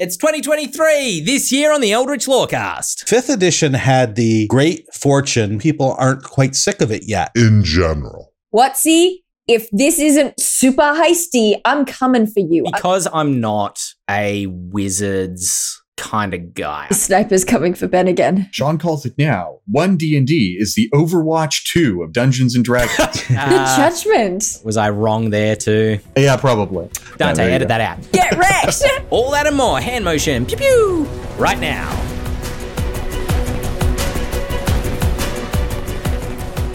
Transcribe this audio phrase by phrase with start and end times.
[0.00, 3.06] It's 2023 this year on the Eldritch Lorecast.
[3.06, 7.30] Fifth edition had the great fortune, people aren't quite sick of it yet.
[7.36, 8.32] in general.
[8.50, 9.16] Whatsy,
[9.46, 12.64] if this isn't super heisty, I'm coming for you.
[12.64, 13.78] Because I'm not
[14.08, 16.86] a wizards kind of guy.
[16.88, 18.48] The sniper's coming for Ben again.
[18.50, 19.58] Shawn calls it now.
[19.66, 22.96] One D and D is the Overwatch two of Dungeons and Dragons.
[23.28, 24.58] Good Uh, judgment.
[24.64, 25.98] was I wrong there too?
[26.16, 26.88] yeah, probably.
[27.18, 27.74] Dante, there edit go.
[27.74, 28.12] that out.
[28.12, 28.82] Get wrecked.
[29.10, 29.78] All that and more.
[29.80, 30.46] Hand motion.
[30.46, 31.04] Pew pew.
[31.38, 32.09] Right now.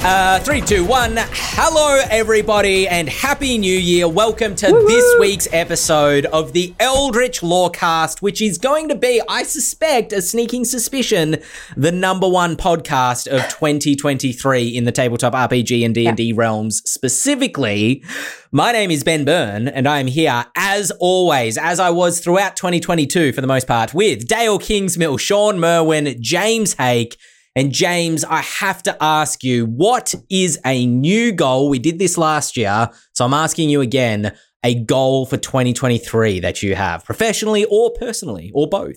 [0.08, 1.16] Uh, three, two, one.
[1.18, 4.08] Hello, everybody, and happy New Year.
[4.08, 9.42] Welcome to this week's episode of the Eldritch Lorecast, which is going to be, I
[9.42, 11.38] suspect, a sneaking suspicion,
[11.76, 18.04] the number one podcast of 2023 in the tabletop RPG and D&D realms specifically.
[18.52, 22.56] My name is Ben Byrne, and I am here, as always, as I was throughout
[22.56, 27.18] 2022 for the most part, with Dael Kingsmill, Shawn Merwin, James Haeck,
[27.56, 31.70] and James, I have to ask you, what is a new goal?
[31.70, 36.62] We did this last year, so I'm asking you again a goal for 2023 that
[36.62, 38.96] you have, professionally or personally, or both.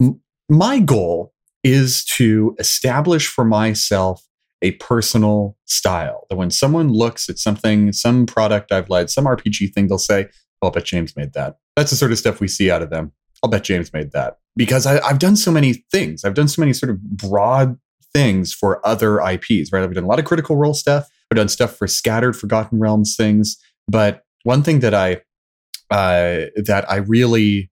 [0.48, 4.25] My goal is to establish for myself
[4.62, 9.73] a personal style that when someone looks at something, some product I've led, some RPG
[9.73, 10.29] thing, they'll say,
[10.62, 11.59] oh, I'll bet James made that.
[11.77, 13.12] That's the sort of stuff we see out of them.
[13.42, 14.39] I'll bet James made that.
[14.56, 16.25] Because I, I've done so many things.
[16.25, 17.79] I've done so many sort of broad
[18.12, 19.83] things for other IPs, right?
[19.83, 21.09] I've done a lot of critical role stuff.
[21.31, 23.56] I've done stuff for scattered Forgotten Realms things.
[23.87, 25.23] But one thing that I
[25.91, 27.70] uh, that I really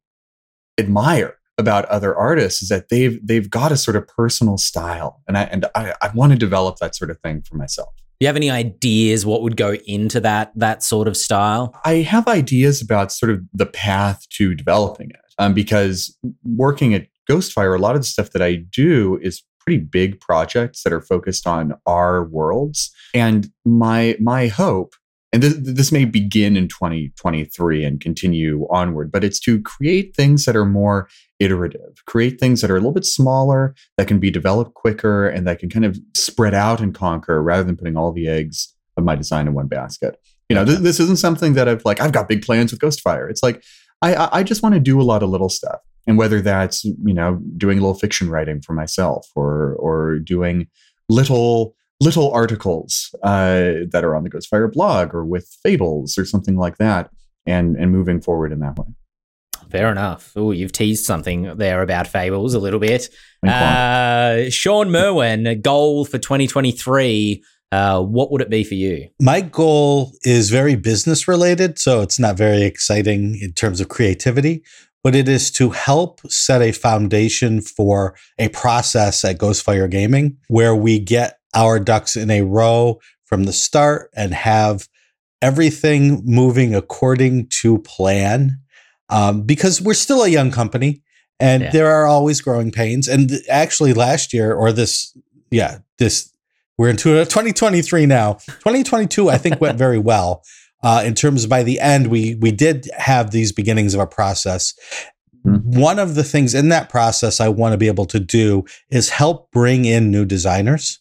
[0.79, 5.39] admire about other artists is that they've they've got a sort of personal style, and
[5.39, 7.95] I and I, I want to develop that sort of thing for myself.
[7.97, 11.79] Do you have any ideas what would go into that that sort of style?
[11.85, 17.07] I have ideas about sort of the path to developing it, um, because working at
[17.29, 21.01] Ghostfire, a lot of the stuff that I do is pretty big projects that are
[21.01, 24.95] focused on our worlds, and my my hope.
[25.33, 30.45] And this, this may begin in 2023 and continue onward, but it's to create things
[30.45, 31.09] that are more
[31.41, 35.47] iterative, create things that are a little bit smaller, that can be developed quicker, and
[35.47, 39.05] that can kind of spread out and conquer rather than putting all the eggs of
[39.05, 40.17] my design in one basket.
[40.49, 43.29] You know, th- this isn't something that I've like, I've got big plans with Ghostfire.
[43.29, 43.63] It's like,
[44.01, 45.81] I, I- I just want to do a lot of little stuff.
[46.07, 50.69] And whether that's, you know, doing a little fiction writing for myself or, or doing
[51.09, 56.57] little, little articles uh, that are on the Ghostfire blog or with fables or something
[56.57, 57.11] like that
[57.47, 58.87] and, and moving forward in that way.
[59.71, 60.33] Fair enough.
[60.37, 63.09] Oh, you've teased something there about fables a little bit.
[63.47, 67.43] Uh, Shawn Merwin, a goal for 2023.
[67.73, 69.09] Uh, what would it be for you?
[69.21, 74.63] My goal is very business related, so it's not very exciting in terms of creativity,
[75.07, 80.75] but it is to help set a foundation for a process at Ghostfire Gaming where
[80.75, 84.89] we get our ducks in a row from the start and have
[85.41, 88.59] everything moving according to plan.
[89.09, 91.03] Um, because we're still a young company
[91.39, 91.71] and Yeah.
[91.71, 93.07] there are always growing pains.
[93.07, 95.17] And th- actually, last year or this,
[95.53, 96.33] yeah, this
[96.79, 98.35] we're into 2023 now.
[98.49, 100.43] 2022, I think, went very well.
[100.83, 104.07] Uh, in terms of by the end, we we did have these beginnings of a
[104.07, 104.75] process.
[105.47, 105.63] Mhm.
[105.65, 109.11] One of the things in that process I want to be able to do is
[109.11, 110.99] help bring in new designers,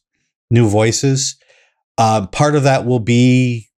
[0.49, 1.35] new voices.
[1.97, 3.69] Uh, part of that will be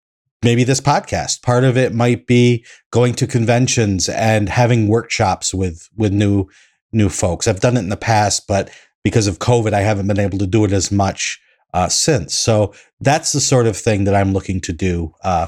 [0.43, 1.41] maybe this podcast.
[1.41, 6.47] Part of it might be going to conventions and having workshops with with new
[6.93, 7.47] new folks.
[7.47, 8.69] I've done it in the past, but
[9.03, 11.39] because of COVID, I haven't been able to do it as much
[11.73, 12.33] uh, since.
[12.33, 15.47] So that's the sort of thing that I'm looking to do uh,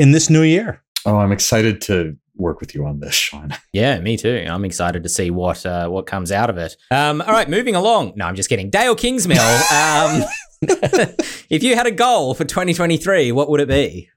[0.00, 0.82] in this new year.
[1.04, 3.54] Oh, I'm excited to work with you on this, Shawn.
[3.72, 4.44] Yeah, me too.
[4.48, 6.74] I'm excited to see what uh, what comes out of it.
[6.90, 8.14] Um, all right, moving along.
[8.16, 8.70] No, I'm just kidding.
[8.70, 9.36] Dael Kingsmill.
[9.72, 10.24] Um,
[11.50, 14.08] if you had a goal for 2023, what would it be?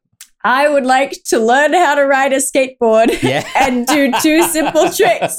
[0.43, 3.47] I would like to learn how to ride a skateboard Yeah.
[3.55, 5.37] and do two simple tricks.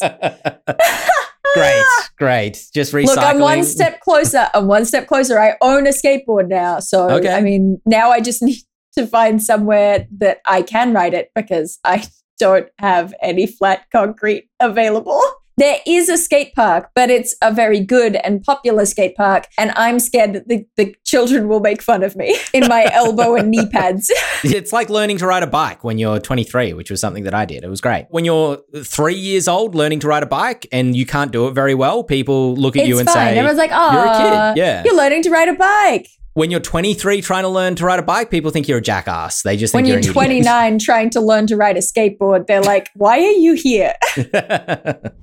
[1.54, 1.84] great,
[2.18, 2.66] great.
[2.74, 3.06] Just recycling.
[3.06, 4.48] Look, I'm one step closer.
[4.54, 5.38] I'm one step closer.
[5.38, 6.80] I own a skateboard now.
[6.80, 7.32] So, Okay.
[7.34, 8.60] I mean, now I just need
[8.96, 12.06] to find somewhere that I can ride it because I
[12.38, 15.20] don't have any flat concrete available.
[15.56, 19.46] There is a skate park, but it's a very good and popular skate park.
[19.56, 23.36] And I'm scared that the, the children will make fun of me in my elbow
[23.36, 24.10] and knee pads.
[24.46, 27.44] It's like learning to ride a bike when you're 23, which was something that I
[27.44, 27.64] did.
[27.64, 28.06] It was great.
[28.10, 31.52] When you're three years old learning to ride a bike and you can't do it
[31.52, 33.14] very well, people look at it's you and fine.
[33.14, 34.16] say, Everyone's like, oh, "You're a
[34.52, 34.82] kid." Yeah.
[34.84, 36.08] You're learning to ride a bike.
[36.34, 39.42] When you're 23 trying to learn to ride a bike, people think you're a jackass.
[39.42, 40.12] They just think When you're an idiot.
[40.14, 43.94] 29 trying to learn to ride a skateboard, they're like, why are you here?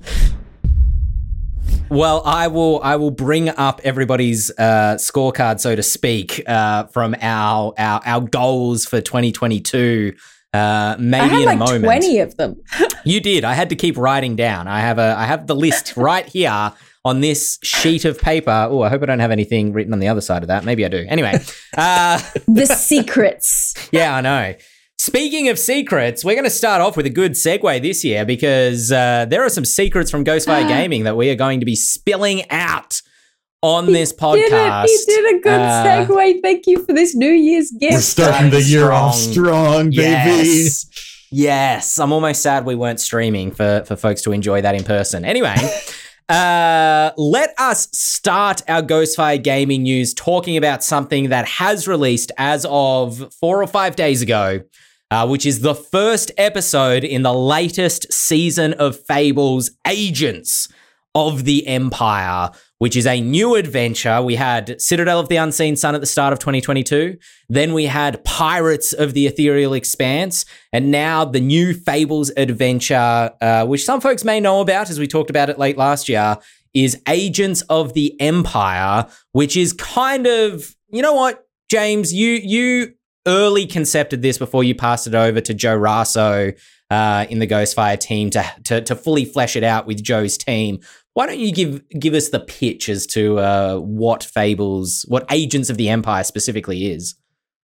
[1.90, 2.80] Well, I will.
[2.84, 8.22] I will bring up everybody's uh, scorecard, so to speak, uh, from our, our our
[8.22, 10.14] goals for 2022.
[10.54, 11.84] Uh, maybe I had in like a moment.
[11.84, 12.62] 20 of them.
[13.04, 13.44] You did.
[13.44, 14.70] I had to keep writing down.
[14.70, 15.16] I have a.
[15.18, 16.72] I have the list right here
[17.04, 18.68] on this sheet of paper.
[18.70, 20.64] Oh, I hope I don't have anything written on the other side of that.
[20.66, 21.06] Maybe I do.
[21.08, 21.34] Anyway,
[21.78, 23.74] uh, The secrets.
[23.92, 24.56] yeah, I know.
[24.98, 28.92] Speaking of secrets, we're going to start off with a good segue this year because
[28.92, 32.48] uh, there are some secrets from Ghostfire Gaming that we are going to be spilling
[32.52, 33.02] out
[33.64, 34.36] on this podcast.
[34.36, 34.90] Did it.
[34.90, 36.42] He did a good Uh, segue.
[36.44, 37.94] Thank you for this New Year's gift.
[37.94, 39.34] We're starting the year off Strong.
[39.34, 40.02] strong, baby.
[40.02, 40.86] Yes.
[41.32, 41.98] Yes.
[42.00, 45.26] I'm almost sad we weren't streaming for, for folks to enjoy that in person.
[45.26, 45.56] Anyway,
[46.32, 52.66] uh, let us start our Ghostfire gaming news talking about something that has released as
[52.70, 54.62] of four or five days ago,
[55.12, 60.70] uh, which is the first episode in the latest season of Fables Agents
[61.14, 62.52] of the Empire,
[62.82, 64.24] which is a new adventure.
[64.24, 67.16] We had Citadel of the Unseen Sun at the start of 2022.
[67.48, 70.46] Then we had Pirates of the Ethereal Expanse.
[70.74, 75.06] And now the new Fables adventure, uh, which some folks may know about as we
[75.06, 76.38] talked about it late last year,
[76.74, 82.96] is Agents of the Empire, which is kind of, you know what, James, you, you,
[83.28, 88.00] Early concepted this before you passed it over to Joe Rasso uh, in the Ghostfire
[88.00, 90.80] team to, to to fully flesh it out with Joe's team.
[91.14, 95.70] Why don't you give give us the pitch as to uh, what Fables, what Agents
[95.70, 97.16] of the Empire specifically is?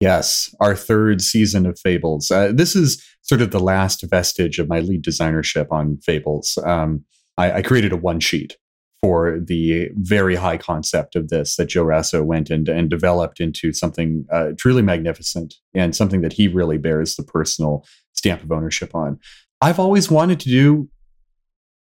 [0.00, 2.31] Yes, our third season of Fables.
[2.31, 6.59] Uh, this is sort of the last vestige of my lead designership on Fables.
[6.65, 7.05] Um,
[7.38, 8.56] I, I created a one sheet
[9.00, 13.73] for the very high concept of this that Joe Rasso went and, and developed into
[13.73, 18.94] something uh, truly magnificent and something that he really bears the personal stamp of ownership
[18.94, 19.19] on.
[19.61, 20.88] I've always wanted to do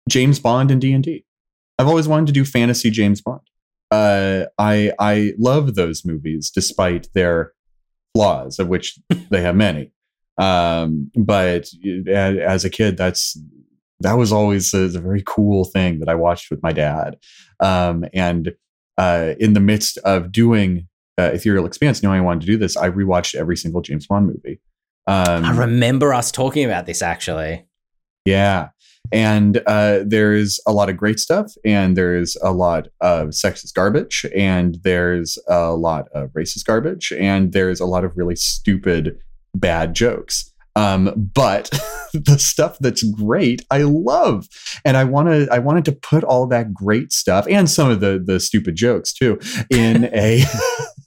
[0.08, 1.24] James Bond and D and D.
[1.82, 3.40] I've always wanted to do fantasy James Bond.
[3.90, 7.54] Uh, I I love those movies despite their
[8.14, 9.00] flaws, of which
[9.30, 9.92] they have many.
[10.38, 11.68] Um, but
[12.08, 13.36] as a kid, that's
[13.98, 17.18] that was always a, a very cool thing that I watched with my dad.
[17.58, 18.52] Um, and
[18.96, 20.86] uh, in the midst of doing
[21.18, 24.28] uh, Ethereal Expanse, knowing I wanted to do this, I rewatched every single James Bond
[24.28, 24.60] movie.
[25.08, 27.66] Um, I remember us talking about this actually.
[28.24, 28.68] yeah.
[29.10, 34.24] And uh, there's a lot of great stuff, and there's a lot of sexist garbage,
[34.34, 39.18] and there's a lot of racist garbage, and there's a lot of really stupid,
[39.54, 40.50] bad jokes.
[40.74, 41.68] Um, but
[42.14, 44.48] the stuff that's great, I love,
[44.84, 45.48] and I want to.
[45.50, 49.12] I wanted to put all that great stuff and some of the the stupid jokes
[49.12, 49.38] too
[49.70, 50.42] in a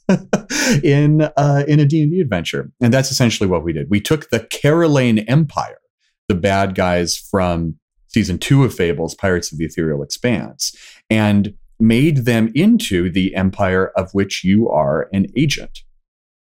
[0.83, 3.89] in uh, in a D and D adventure, and that's essentially what we did.
[3.89, 5.79] We took the Caroline Empire,
[6.27, 7.75] the bad guys from
[8.15, 10.73] season two of Fables, Pirates of the Ethereal Expanse,
[11.09, 15.79] and made them into the empire of which you are an agent,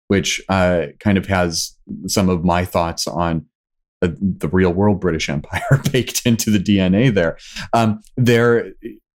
[0.06, 1.76] which uh, kind of has
[2.06, 3.44] some of my thoughts on
[4.02, 7.37] uh, the real world British Empire baked into the DNA there.
[7.72, 8.70] Um, there,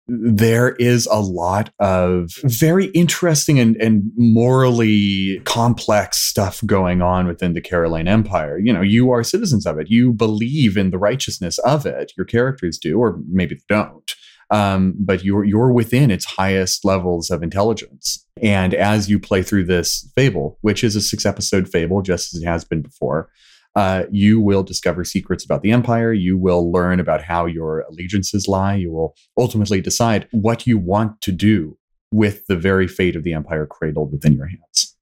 [0.09, 7.53] there is a lot of very interesting and, and morally complex stuff going on within
[7.53, 8.57] the Caroline Empire.
[8.57, 9.89] You know, you are citizens of it.
[9.89, 12.11] You believe in the righteousness of it.
[12.17, 14.15] Your characters do, or maybe they don't.
[14.51, 18.25] Um, but you're you're within its highest levels of intelligence.
[18.41, 22.41] And as you play through this fable, which is a six episode fable, just as
[22.41, 23.29] it has been before,
[23.75, 26.11] uh, you will discover secrets about the empire.
[26.11, 28.75] You will learn about how your allegiances lie.
[28.75, 31.77] You will ultimately decide what you want to do
[32.11, 34.95] with the very fate of the empire cradled within your hands.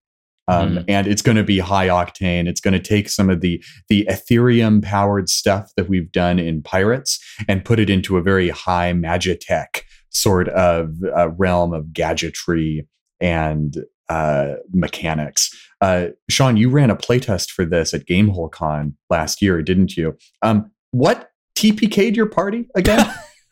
[0.50, 0.86] Um, Mm.
[0.88, 2.48] And it's going to be high octane.
[2.48, 6.64] It's going to take some of the the Ethereum powered stuff that we've done in
[6.64, 12.88] Pirates and put it into a very high magitech sort of uh, realm of gadgetry
[13.20, 15.54] and uh, mechanics.
[15.80, 20.18] Uh, Shawn, you ran a playtest for this at Gamehole Con last year, didn't you?
[20.42, 23.06] Um, what TPK'd your party again?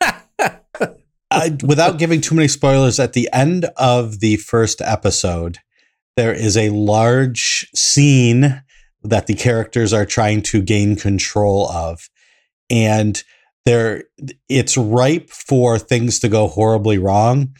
[1.30, 5.58] I, without giving too many spoilers, at the end of the first episode,
[6.16, 8.62] there is a large scene
[9.02, 12.08] that the characters are trying to gain control of,
[12.70, 13.22] and
[13.64, 14.04] there
[14.48, 17.54] it's ripe for things to go horribly wrong.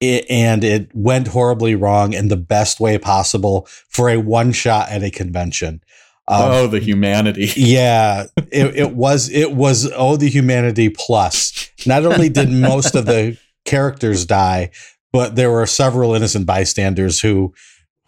[0.00, 4.88] It, and it went horribly wrong in the best way possible for a one shot
[4.88, 5.82] at a convention.
[6.26, 7.50] Um, oh, the humanity.
[7.56, 11.70] yeah, it, it was it was oh the humanity plus.
[11.86, 14.70] Not only did most of the characters die,
[15.12, 17.52] but there were several innocent bystanders who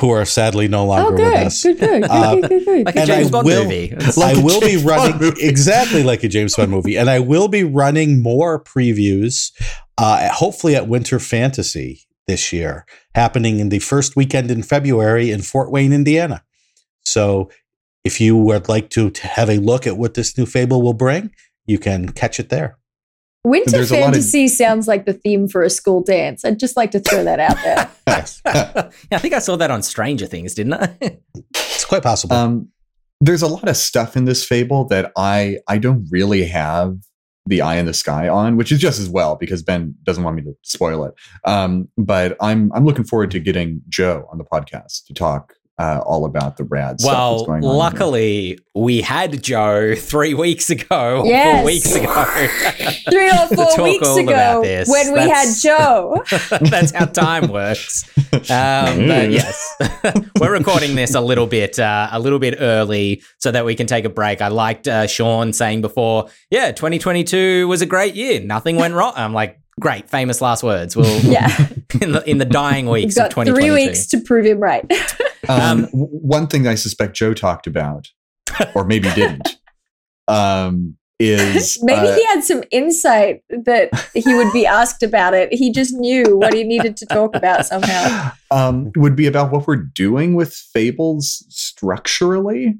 [0.02, 1.62] who are sadly no Oh, longer with us.
[1.62, 2.86] Good, good, good, Uh, good, good, good.
[2.86, 3.84] Like a And James I Bond will- movie.
[3.92, 6.96] It's- Like I a will be James Bond running exactly like a James Bond movie,
[6.98, 9.52] and I will be running more previews
[9.98, 15.40] uh, hopefully at Winter Fantasy this year, happening in the first weekend in February in
[15.42, 16.42] Fort Wayne, Indiana.
[17.04, 17.50] So
[18.04, 20.94] if you would like to, to have a look at what this new fable will
[20.94, 21.30] bring,
[21.66, 22.78] you can catch it there.
[23.44, 26.44] Winter There's a lot of- fantasy sounds like the theme for a school dance.
[26.44, 27.88] I'd just like to throw that out there.
[29.10, 30.96] Yeah, I think I saw that on Stranger Things, didn't I?
[31.54, 32.36] it's quite possible.
[32.36, 32.68] Um,
[33.20, 36.96] there's a lot of stuff in this fable that I I don't really have
[37.46, 40.36] the eye in the sky on, which is just as well because Ben doesn't want
[40.36, 41.14] me to spoil it.
[41.44, 46.00] Um, but I'm I'm looking forward to getting Joe on the podcast to talk uh,
[46.04, 47.70] all about the rad stuff well, that's going on.
[47.70, 47.78] here.
[47.78, 51.56] luckily, we had Joe three weeks ago, or Yes.
[51.56, 52.90] four weeks ago.
[53.10, 54.88] Three or four weeks ago, about this.
[54.88, 56.22] when we That's- had Joe.
[56.60, 58.04] That's how time works.
[58.32, 59.76] Um, but yes,
[60.40, 63.86] we're recording this a little bit, uh, a little bit early, so that we can
[63.86, 64.40] take a break.
[64.40, 68.40] I liked uh, Shawn saying before, yeah, 2022 was a great year.
[68.40, 69.12] Nothing went wrong.
[69.16, 70.96] I'm like, great, famous last words.
[70.96, 71.48] We'll Yeah,
[72.00, 73.54] in the in the dying we've weeks of got 2022.
[73.74, 74.84] three weeks to prove him right.
[75.48, 78.08] Um, Um, one thing I suspect Joe talked about,
[78.74, 79.56] or maybe didn't,
[80.28, 85.52] um, is Maybe uh, he had some insight that he would be asked about it.
[85.52, 88.32] He just knew what he needed to talk about somehow.
[88.50, 92.78] um, would be about what we're doing with fables structurally.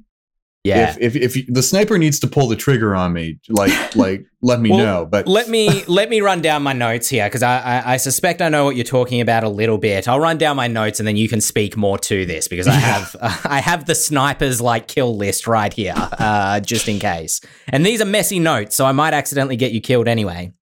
[0.63, 0.95] Yeah.
[0.97, 4.61] If, if if the sniper needs to pull the trigger on me, like like let
[4.61, 5.05] me Well, know.
[5.05, 8.41] But let me let me run down my notes here because I, I I suspect
[8.41, 10.07] I know what you're talking about a little bit.
[10.07, 12.75] I'll run down my notes and then you can speak more to this because I
[12.75, 13.15] have
[13.45, 17.41] I have the snipers like kill list right here, uh, just in case.
[17.67, 20.53] And these are messy notes, so I might accidentally get you killed anyway.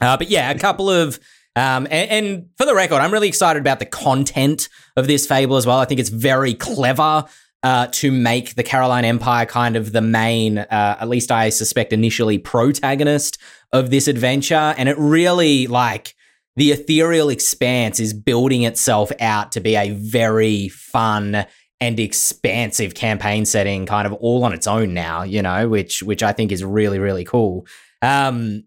[0.00, 1.18] Uh, but yeah, a couple of.
[1.56, 5.56] Um, and, and for the record, I'm really excited about the content of this fable
[5.56, 5.78] as well.
[5.80, 7.24] I think it's very clever
[7.62, 11.92] uh, to make the Caroline Empire kind of the main, uh, at least I suspect
[11.92, 13.38] initially, protagonist
[13.72, 14.74] of this adventure.
[14.76, 16.14] And it really, like,
[16.56, 21.46] the ethereal expanse is building itself out to be a very fun
[21.80, 26.22] and expansive campaign setting, kind of all on its own now, you know, which which
[26.22, 27.66] I think is really, really cool.
[28.02, 28.64] Um,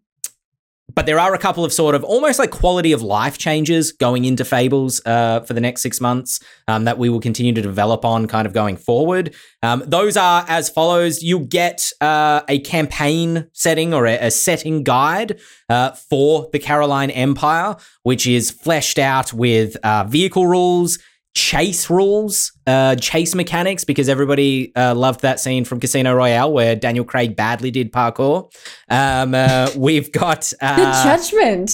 [0.96, 4.26] but there are a couple of sort of almost like quality of life changes going
[4.26, 8.04] into Fables uh, for the next six months um, that we will continue to develop
[8.04, 9.34] on kind of going forward.
[9.62, 14.84] Um, those are as follows you get uh, a campaign setting or a, a setting
[14.84, 21.00] guide uh, for the Caroline Empire, which is fleshed out with uh, vehicle rules.
[21.36, 26.76] Chase rules, uh, chase mechanics, because everybody uh, loved that scene from Casino Royale where
[26.76, 28.52] Daniel Craig badly did parkour.
[28.90, 31.72] Um, uh, we've got uh, Good judgment.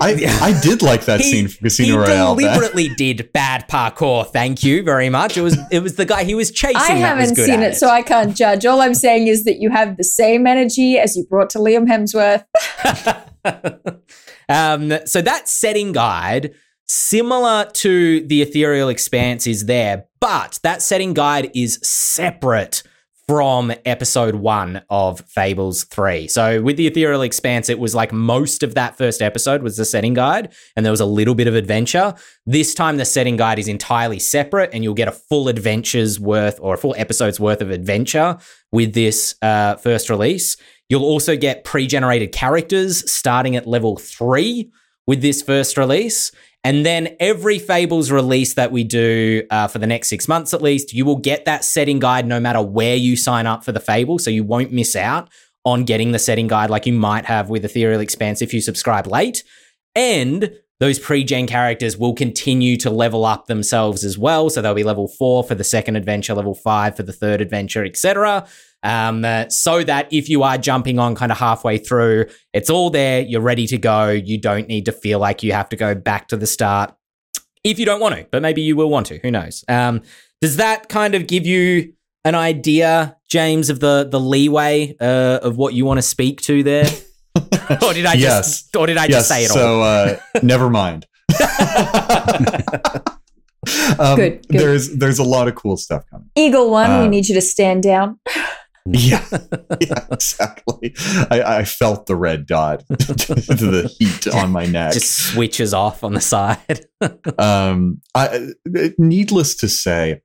[0.00, 2.34] I, I did like that He- scene from Casino he Royale.
[2.36, 4.26] That- deliberately did bad parkour.
[4.30, 5.36] Thank you very much.
[5.36, 6.76] It was it was the guy he was chasing.
[6.76, 8.64] I that haven't good seen at it, so I can't judge.
[8.64, 11.88] All I'm saying is that you have the same energy as you brought to Liam
[11.88, 12.44] Hemsworth.
[14.48, 16.54] um, so that setting guide,
[16.90, 22.82] similar to the Ethereal Expanse, is there, but that setting guide is separate
[23.28, 26.26] from episode one of Fables 3.
[26.26, 29.84] So with the Ethereal Expanse, it was like most of that first episode was the
[29.84, 32.12] setting guide, and there was a little bit of adventure.
[32.44, 36.58] This time, the setting guide is entirely separate, and you'll get a full adventure's worth
[36.60, 38.36] or a full episode's worth of adventure
[38.72, 40.56] with this uh, first release.
[40.88, 44.72] You'll also get pre generated characters starting at level three
[45.06, 46.32] with this first release.
[46.62, 50.60] And then every Fables release that we do uh, for the next six months at
[50.60, 53.80] least, you will get that setting guide no matter where you sign up for the
[53.80, 54.18] Fable.
[54.18, 55.30] So you won't miss out
[55.64, 59.06] on getting the setting guide like you might have with Ethereal Expanse if you subscribe
[59.06, 59.42] late.
[59.94, 64.50] And those pre-gen characters will continue to level up themselves as well.
[64.50, 67.84] So they'll be level four for the second adventure, level five for the third adventure,
[67.84, 68.46] etc.
[68.82, 72.88] Um, uh, so that if you are jumping on kind of halfway through, it's all
[72.88, 73.20] there.
[73.20, 74.08] You're ready to go.
[74.08, 76.94] You don't need to feel like you have to go back to the start
[77.62, 79.18] if you don't want to, but maybe you will want to.
[79.18, 79.64] Who knows?
[79.68, 80.02] Um,
[80.40, 81.92] does that kind of give you
[82.24, 86.62] an idea, James, of the the leeway uh, of what you want to speak to
[86.62, 86.86] there?
[87.82, 88.62] or did I Yes.
[88.62, 89.56] just or did I yes, just say it all?
[89.56, 91.06] so uh, never mind.
[93.98, 94.60] um, Good, good.
[94.60, 96.30] There's there's a lot of cool stuff coming.
[96.36, 98.18] Eagle One, we Uh, need you to stand down.
[98.86, 99.22] Yeah,
[99.80, 100.94] yeah, exactly.
[101.30, 104.94] I, I felt the red dot to the heat on my neck.
[104.94, 106.86] just switches off on the side.
[107.38, 108.48] um, I,
[108.98, 110.22] needless to say,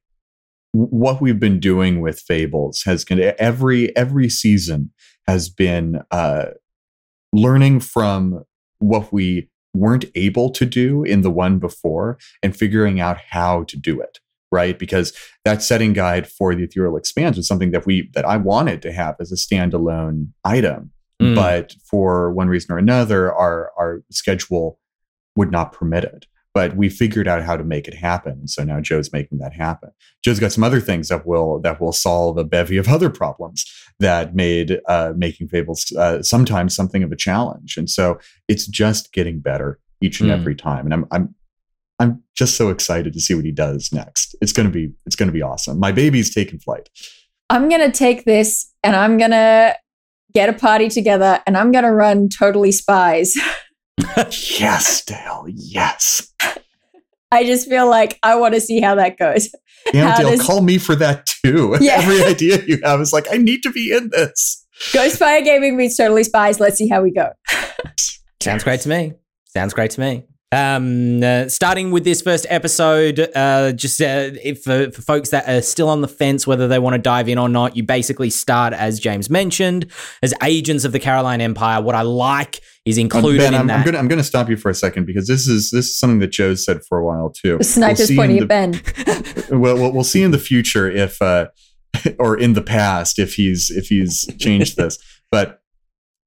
[0.71, 4.91] what we've been doing with Fables has con- every every season
[5.27, 6.45] has been uh,
[7.35, 8.43] learning from
[8.79, 13.77] what we weren't able to do in the one before and figuring out how to
[13.77, 14.19] do it
[14.51, 15.11] right because
[15.43, 18.91] that setting guide for the ethereal expanse was something that we that i wanted to
[18.91, 21.35] have as a standalone item Mm.
[21.35, 24.79] but for one reason or another, our our schedule
[25.35, 26.27] would not permit it.
[26.55, 29.89] But we figured out how to make it happen, so now Joe's making that happen.
[30.23, 33.65] Joe's got some other things that will that will solve a bevy of other problems
[33.99, 39.13] that made uh, making fables uh, sometimes something of a challenge, and so it's just
[39.13, 40.33] getting better each and Mm.
[40.33, 40.85] every time.
[40.85, 41.35] And I'm I'm
[41.99, 44.35] I'm just so excited to see what he does next.
[44.41, 45.79] It's gonna be it's gonna be awesome.
[45.79, 46.89] My baby's taking flight.
[47.51, 49.75] I'm going to take this and I'm going to
[50.33, 53.35] get a party together and I'm going to run Totally Spies.
[54.59, 55.45] yes, Dael.
[55.47, 56.31] Yes.
[57.31, 59.49] I just feel like I want to see how that goes.
[59.91, 61.77] Damn, How Dael, does- call me for that too.
[61.81, 61.95] Yeah.
[61.99, 64.65] Every idea you have is like, I need to be in this.
[64.91, 66.59] Ghostfire Gaming meets Totally Spies.
[66.59, 67.29] Let's see how we go.
[68.41, 69.13] Sounds great to me.
[69.45, 70.25] Sounds great to me.
[70.51, 75.49] Um, uh, starting with this first episode, uh, just uh, if for, for folks that
[75.49, 78.29] are still on the fence whether they want to dive in or not, you basically
[78.29, 81.81] start as James mentioned as agents of the Caroline Empire.
[81.81, 83.79] What I like is Uh, included ben, in I'm, that.
[83.79, 86.19] I'm gonna I'm gonna stop you for a second because this is this is something
[86.19, 87.57] that Joe said for a while too.
[87.57, 88.81] The sniper's see pointing in at Ben.
[89.59, 91.47] well, we'll we'll see in the future if uh
[92.19, 94.97] or in the past if he's if he's changed this.
[95.31, 95.59] But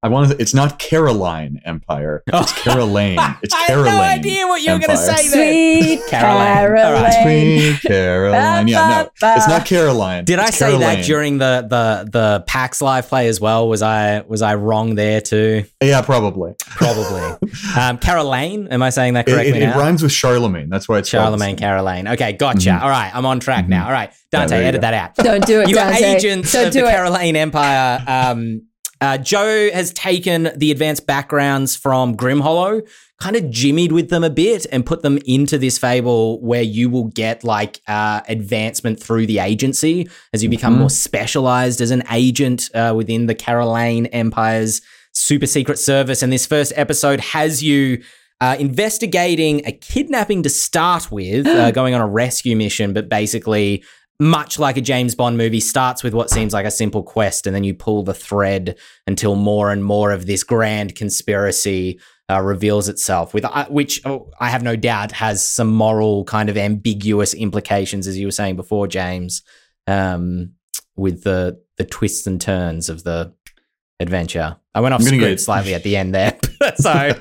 [0.01, 2.23] I want to it's not Caroline Empire.
[2.33, 3.17] It's Caroline.
[3.41, 5.81] It's I had no idea what you were going to say there.
[5.83, 6.47] Sweet Caroline.
[6.47, 6.85] Caroline.
[6.95, 7.23] All right.
[7.23, 8.67] Sweet Caroline.
[8.69, 9.29] Yeah, no.
[9.35, 10.23] It's not Caroline.
[10.23, 13.67] Did I It's say that during the the the PAX live play as well?
[13.67, 15.65] Was I was I wrong there too?
[15.83, 16.55] Yeah, probably.
[16.59, 17.49] Probably.
[17.77, 19.79] um, Caroline, am I saying that correctly it, it now?
[19.79, 20.69] rhymes with Charlemagne.
[20.69, 21.57] That's why it's Charlemagne, same.
[21.57, 22.07] Caroline.
[22.07, 22.69] Okay, gotcha.
[22.69, 22.81] Mhm.
[22.81, 23.85] All right, I'm on track now.
[23.87, 24.87] All right, Dante, there you edit go.
[24.87, 25.15] that out.
[25.15, 26.15] Don't do it, You are Dante.
[26.15, 26.91] agents Don't of do the it.
[26.91, 28.01] Caroline Empire.
[28.07, 28.61] Um,
[29.01, 32.81] uh, Joe has taken the advanced backgrounds from Grim Hollow,
[33.19, 36.89] kind of jimmied with them a bit, and put them into this fable where you
[36.89, 40.79] will get like uh, advancement through the agency as you become Mhm.
[40.79, 44.81] more specialized as an agent uh, within the Caroline Empire's
[45.13, 46.21] super secret service.
[46.21, 48.01] And this first episode has you.
[48.41, 53.83] Uh, investigating a kidnapping to start with, uh, going on a rescue mission, but basically
[54.19, 57.55] much like a James Bond movie, starts with what seems like a simple quest, and
[57.55, 58.77] then you pull the thread
[59.07, 63.33] until more and more of this grand conspiracy uh, reveals itself.
[63.33, 68.07] With uh, which oh, I have no doubt has some moral kind of ambiguous implications,
[68.07, 69.41] as you were saying before, James,
[69.87, 70.53] um,
[70.95, 73.33] with the the twists and turns of the
[74.01, 74.57] adventure.
[74.75, 76.37] I went off script get- slightly at the end there,
[76.75, 76.91] so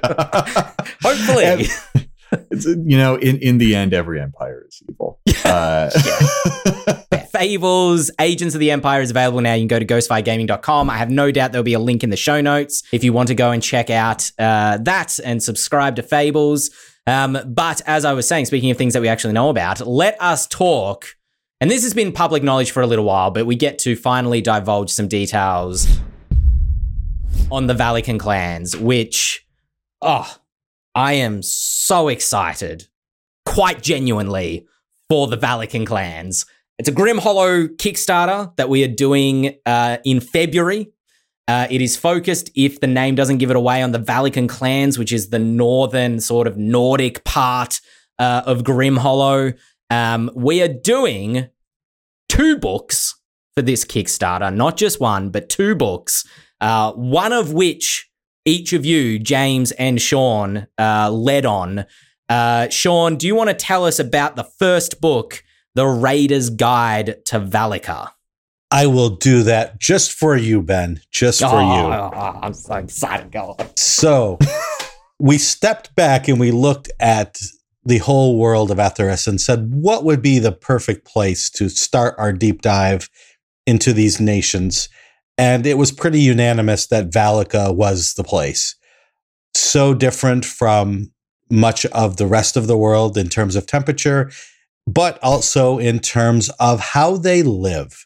[1.03, 1.45] hopefully.
[1.45, 2.08] It's,
[2.53, 5.21] you know, in, in the end, every empire is evil.
[5.45, 5.89] Uh,
[7.33, 9.55] Fables, Agents of the Empire is available now.
[9.55, 10.91] You can go to ghostfiregaming.com.
[10.91, 13.29] I have no doubt there'll be a link in the show notes if you want
[13.29, 16.71] to go and check out uh, that and subscribe to Fables.
[17.07, 20.21] Um, but as I was saying, speaking of things that we actually know about, let
[20.21, 21.07] us talk.
[21.61, 24.43] And this has been public knowledge for a little while, but we get to finally
[24.43, 25.89] divulge some details
[27.51, 29.47] on the Valican clans, which,
[30.03, 30.37] oh,
[30.99, 32.89] I am so excited,
[33.47, 34.67] quite genuinely,
[35.09, 36.45] for the Valican clans.
[36.77, 40.91] It's a Grim Hollow Kickstarter that we are doing uh, in February.
[41.47, 44.99] Uh, it is focused, if the name doesn't give it away, on the Valican clans,
[44.99, 47.81] which is the northern sort of Nordic part
[48.19, 49.53] uh, of Grim Hollow.
[49.91, 51.47] Um, we are doing
[52.29, 53.15] two books
[53.55, 56.27] for this Kickstarter, not just one, but two books.
[56.61, 58.08] Uh, one of which
[58.49, 61.85] each of you, James and Shawn, uh, led on.
[62.29, 65.43] Uh, Shawn, do you want to tell us about the first book,
[65.75, 68.11] The Raider's Guide to Valika?
[68.71, 71.01] I will do that just for you, Ben.
[71.11, 71.93] Just for Oh, you.
[71.95, 73.31] oh, I'm so excited.
[73.33, 73.57] Go.
[73.77, 74.39] So
[75.19, 77.39] we stepped back and we looked at
[77.85, 82.15] the whole world of Etharis and said, what would be the perfect place to start
[82.19, 83.09] our deep dive
[83.67, 84.91] into these nations?
[85.39, 88.75] And it was pretty unanimous that Valika was the place.
[89.55, 91.13] So different from
[91.51, 94.31] much of the rest of the world in terms of temperature,
[94.87, 98.05] but also in terms of how they live.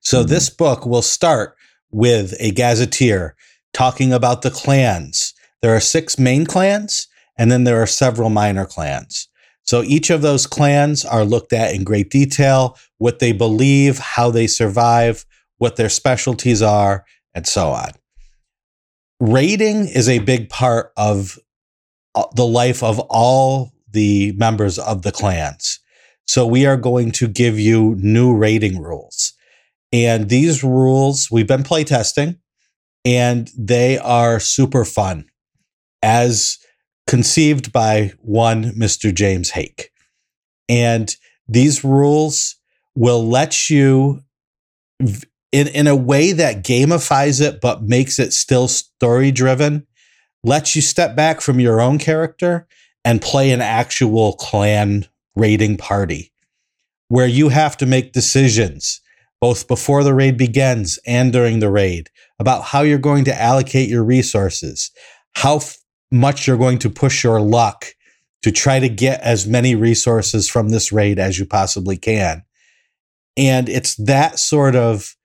[0.00, 0.28] So Mhm.
[0.28, 1.56] this book will start
[1.90, 3.34] with a gazetteer
[3.72, 5.32] talking about the clans.
[5.62, 7.06] There are six main clans,
[7.38, 9.28] and then there are several minor clans.
[9.64, 14.30] So each of those clans are looked at in great detail, what they believe, how
[14.30, 15.24] they survive,
[15.60, 17.90] what their specialties are, and so on.
[19.20, 21.38] Rating is a big part of
[22.14, 25.78] uh, the life of all the members of the clans.
[26.26, 29.34] So we are going to give you new rating rules.
[29.92, 32.38] And these rules we've been playtesting
[33.04, 35.26] and they are super fun
[36.02, 36.56] as
[37.06, 39.14] conceived by one Mr.
[39.14, 39.86] James Haeck.
[40.70, 41.14] And
[41.46, 42.56] these rules
[42.94, 44.22] will let you
[45.52, 49.86] in, in a way that gamifies it, but makes it still story driven,
[50.44, 52.66] lets you step back from your own character
[53.04, 56.32] and play an actual clan raiding party
[57.08, 59.00] where you have to make decisions
[59.40, 63.88] both before the raid begins and during the raid about how you're going to allocate
[63.88, 64.90] your resources,
[65.34, 65.78] how f-
[66.12, 67.86] much you're going to push your luck
[68.42, 72.42] to try to get as many resources from this raid as you possibly can.
[73.36, 75.16] And it's that sort of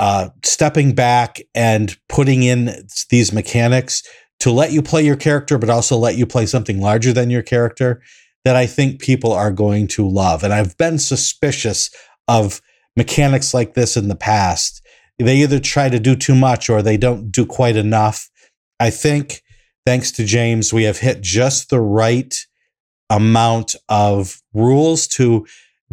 [0.00, 2.74] uh, stepping back and putting in
[3.10, 4.02] these mechanics
[4.40, 7.42] to let you play your character, but also let you play something larger than your
[7.42, 8.02] character
[8.46, 10.42] that I think people are going to love.
[10.42, 11.90] And I've been suspicious
[12.26, 12.62] of
[12.96, 14.82] mechanics like this in the past.
[15.18, 18.30] They either try to do too much or they don't do quite enough.
[18.80, 19.42] I think,
[19.84, 22.34] thanks to James, we have hit just the right
[23.10, 25.46] amount of rules to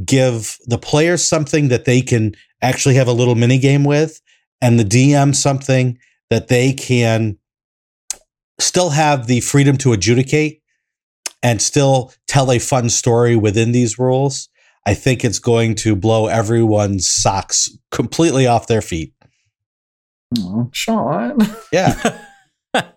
[0.05, 4.21] give the players something that they can actually have a little mini game with
[4.61, 5.97] and the DM something
[6.29, 7.37] that they can
[8.59, 10.61] still have the freedom to adjudicate
[11.43, 14.49] and still tell a fun story within these rules.
[14.85, 19.13] I think it's going to blow everyone's socks completely off their feet.
[20.39, 21.37] Oh, Shawn.
[21.71, 22.19] Yeah.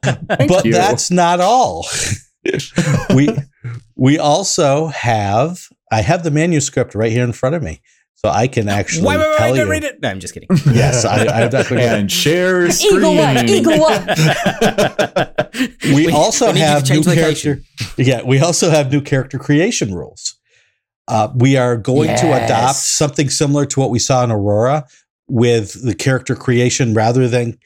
[0.02, 0.72] But you.
[0.72, 1.86] that's not all.
[3.14, 3.30] we
[3.96, 7.80] we also have I have the manuscript right here in front of me.
[8.22, 9.70] So I can actually wait, wait, wait, tell don't you.
[9.70, 10.02] read it.
[10.02, 10.48] No, I'm just kidding.
[10.74, 12.98] Yes, I, I definitely and share screen.
[12.98, 14.06] Eagle one, eagle one.
[15.94, 17.64] we also We need you to have new change location.
[17.78, 17.92] character.
[18.02, 20.36] Yeah, we also have new character creation rules.
[21.08, 24.86] Uh, we are going to adopt something similar to what we saw in Aurora
[25.26, 27.58] with the character creation, rather than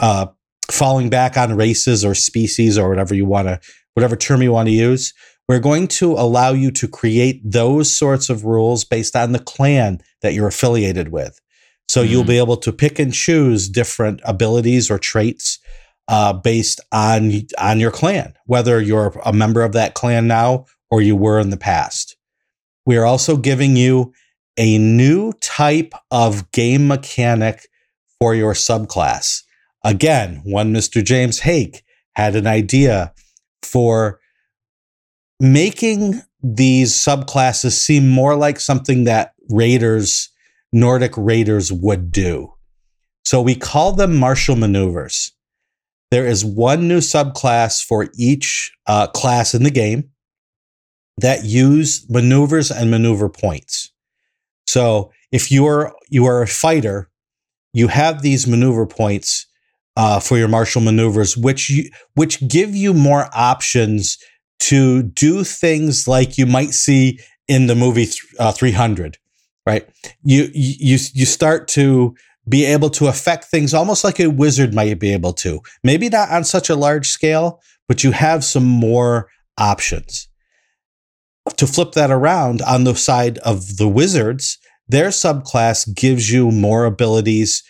[0.00, 0.26] uh,
[0.70, 3.58] falling back on races or species or whatever you want to,
[3.94, 5.14] whatever term you want to use.
[5.48, 10.00] We're going to allow you to create those sorts of rules based on the clan
[10.22, 11.40] that you're affiliated with.
[11.88, 12.28] So you'll Mm.
[12.28, 15.58] be able to pick and choose different abilities or traits
[16.06, 21.02] uh, based on on your clan, whether you're a member of that clan now or
[21.02, 22.16] you were in the past.
[22.86, 24.12] We are also giving you
[24.58, 27.68] a new type of game mechanic
[28.18, 29.42] for your subclass.
[29.84, 31.04] Again, one Mr.
[31.04, 31.82] James Haeck
[32.16, 33.12] had an idea
[33.62, 34.18] for
[35.40, 40.30] making these subclasses seem more like something that raiders,
[40.72, 42.52] Nordic raiders would do.
[43.24, 45.32] So we call them martial maneuvers.
[46.10, 50.10] There is one new subclass for each uh, class in the game
[51.18, 53.92] that use maneuvers and maneuver points.
[54.66, 57.10] So if you're you are a fighter,
[57.72, 59.46] you have these maneuver points
[59.96, 64.16] uh, for your martial maneuvers, which you, which give you more options
[64.60, 69.18] to do things like you might see in the movie uh, 300.
[69.66, 69.88] Right?
[70.22, 72.14] You you you start to
[72.48, 75.60] be able to affect things almost like a wizard might be able to.
[75.84, 80.28] Maybe not on such a large scale, but you have some more options.
[81.56, 86.84] To flip that around on the side of the wizards, their subclass gives you more
[86.84, 87.62] abilities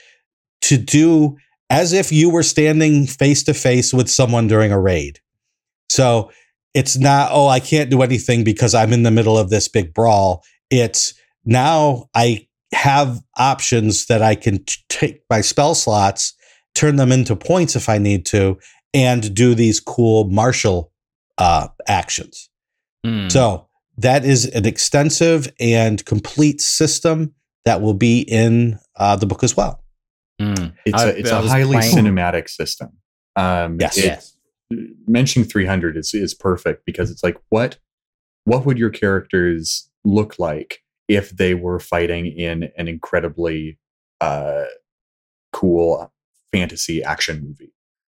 [0.63, 1.37] to do
[1.71, 5.21] as if you were standing face to face with someone during a raid.
[5.91, 6.31] So
[6.79, 9.93] it's not, oh, I can't do anything because I'm in the middle of this big
[9.95, 10.45] brawl.
[10.71, 11.15] It's
[11.45, 16.35] now I have options that I can t- take my spell slots,
[16.75, 18.59] turn them into points if I need to,
[18.95, 20.93] and do these cool martial
[21.39, 22.49] uh, actions.
[23.07, 23.31] Mm.
[23.31, 29.43] So that is an extensive and complete system that will be in uh, the book
[29.43, 29.83] as well.
[30.41, 30.73] Mm.
[30.87, 32.89] It's I- a it's I a was highly playing- cinematic system.
[33.37, 33.97] Um, Yes.
[33.99, 34.35] it- Yes.
[35.07, 37.79] Mentioning 300 is is perfect because it's like what
[38.45, 43.79] what would your characters look like if they were fighting in an incredibly
[44.21, 44.65] uh,
[45.53, 46.13] cool
[46.53, 47.73] fantasy action movie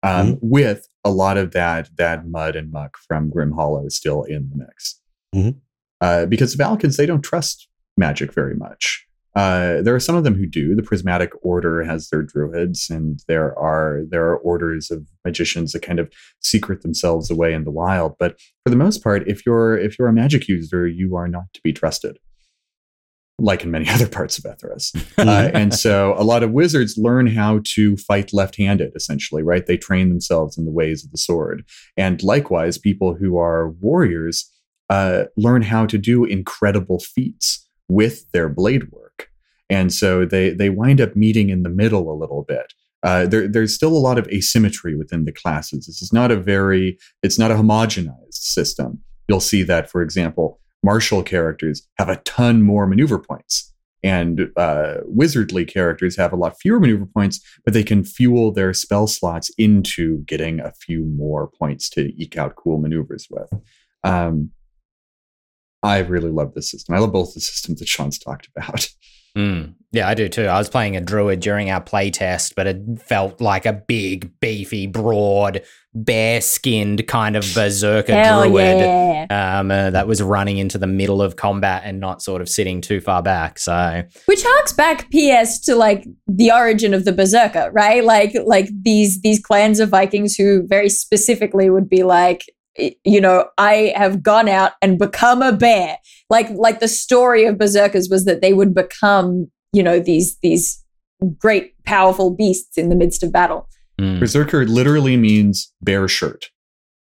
[0.03, 4.49] um, with a lot of that that mud and muck from Grim Hollow still in
[4.49, 4.99] the mix.
[5.35, 5.57] Mhm.
[6.01, 9.05] Uh, because the Valakans they don't trust magic very much.
[9.35, 10.75] Uh, there are some of them who do.
[10.75, 15.81] The Prismatic Order has their druids, and there are there are orders of magicians that
[15.81, 16.11] kind of
[16.41, 18.15] secret themselves away in the wild.
[18.17, 21.53] But for the most part, if you're if you're a magic user, you are not
[21.53, 22.17] to be trusted,
[23.37, 24.93] like in many other parts of Ethos.
[25.19, 29.65] Uh, and so a lot of wizards learn how to fight left-handed, essentially, right?
[29.65, 31.65] They train themselves in the ways of the sword,
[31.97, 34.49] and likewise, people who are warriors
[34.89, 39.29] uh, learn how to do incredible feats with their blade work.
[39.69, 42.73] And so they they wind up meeting in the middle a little bit.
[43.01, 45.85] Uh, there, there's still a lot of asymmetry within the classes.
[45.85, 49.01] This is not a very, it's not a homogenized system.
[49.29, 53.73] You'll see that, for example, martial characters have a ton more maneuver points
[54.03, 58.73] and uh, wizardly characters have a lot fewer maneuver points, but they can fuel their
[58.73, 63.49] spell slots into getting a few more points to eke out cool maneuvers with.
[64.03, 64.51] Um,
[65.83, 66.95] I really love this system.
[66.95, 68.89] I love both the systems that Shawn's talked about.
[69.37, 69.75] Mm.
[69.91, 70.45] Yeah, I do too.
[70.45, 74.31] I was playing a druid during our play test, but it felt like a big,
[74.39, 75.63] beefy, broad,
[75.95, 79.25] bare skinned kind of berserker Hell druid yeah.
[79.59, 82.81] um, uh, that was running into the middle of combat and not sort of sitting
[82.81, 83.57] too far back.
[83.57, 85.59] So, Which harks back, P.S.
[85.61, 88.03] to like the origin of the berserker, right?
[88.03, 92.58] Like, like these these clans of Vikings who very specifically would be like, y-
[93.03, 95.97] you know, I have gone out and become a bear.
[96.29, 100.83] Like, like the story of berserkers was that they would become, you know, these these
[101.37, 103.67] great powerful beasts in the midst of battle.
[103.99, 104.19] mm.
[104.19, 106.45] Berserker literally means bear shirt.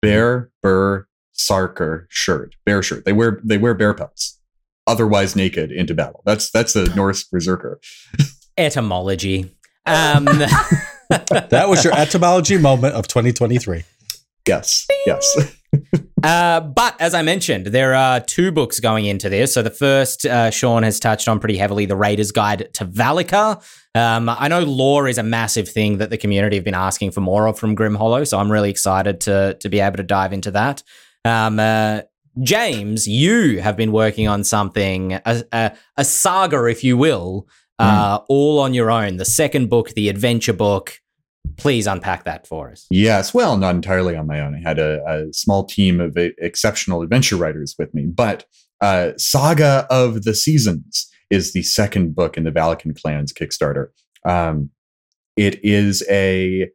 [0.03, 2.55] Bear, burr, sarker shirt.
[2.65, 3.05] Bear shirt.
[3.05, 4.39] They wear they wear bear pelts.
[4.87, 6.23] Otherwise naked into battle.
[6.25, 7.81] That's that's the Norse berserker.
[8.59, 9.53] etymology.
[9.89, 10.25] Um,
[11.09, 13.85] That was your etymology moment of 2023.
[14.49, 14.87] Yes.
[15.07, 15.56] Yes.
[16.23, 19.55] Uh, but as I mentioned, there are two books going into this.
[19.55, 23.63] So the first, uh, Shawn has touched on pretty heavily, the Raider's Guide to Valika.
[23.95, 27.21] Um, I know lore is a massive thing that the community have been asking for
[27.21, 30.33] more of from Grim Hollow, so I'm really excited to to be able to dive
[30.33, 30.83] into that.
[31.25, 32.03] Um, uh,
[32.43, 38.21] James, you have been working on something, a, a, a saga, if you will, uh,
[38.29, 39.17] all on your own.
[39.17, 41.01] The second book, the adventure book.
[41.57, 42.87] Please unpack that for us.
[42.91, 44.55] Yes, well, not entirely on my own.
[44.55, 48.45] I had a, a small team of exceptional adventure writers with me, but
[48.81, 53.87] uh, Saga of the Seasons is the second book in the Valakan Clans Kickstarter.
[54.25, 54.71] Um,
[55.37, 56.69] it is a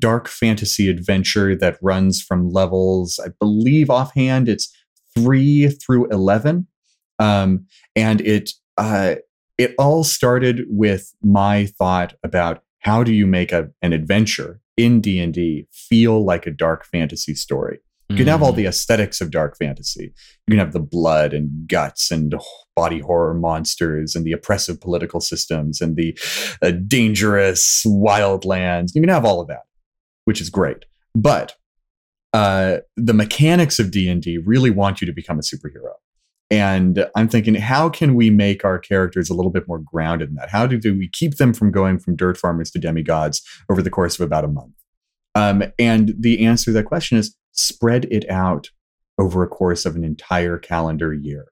[0.00, 4.74] dark fantasy adventure that runs from levels, I believe offhand, it's
[5.16, 6.66] three through eleven,
[7.20, 9.14] um, and it uh,
[9.58, 15.00] it all started with my thought about how do you make a, an adventure in
[15.00, 17.78] d&d feel like a dark fantasy story?
[18.10, 20.12] You can have all the aesthetics of dark fantasy.
[20.46, 22.34] You can have the blood and guts and
[22.76, 26.16] body horror monsters and the oppressive political systems and the
[26.60, 29.62] uh, dangerous wild lands you can have all of that
[30.24, 30.84] which is great.
[31.14, 31.54] But
[32.32, 35.92] uh, the mechanics of d&d really want you to become a superhero
[36.50, 40.34] and I'm thinking, how can we make our characters a little bit more grounded in
[40.36, 40.50] that?
[40.50, 44.18] How do, we keep them from going from dirt farmers to demigods over the course
[44.18, 44.74] of about a month?
[45.34, 48.70] Um, and the answer to that question is spread it out
[49.18, 51.46] over a course of an entire calendar year.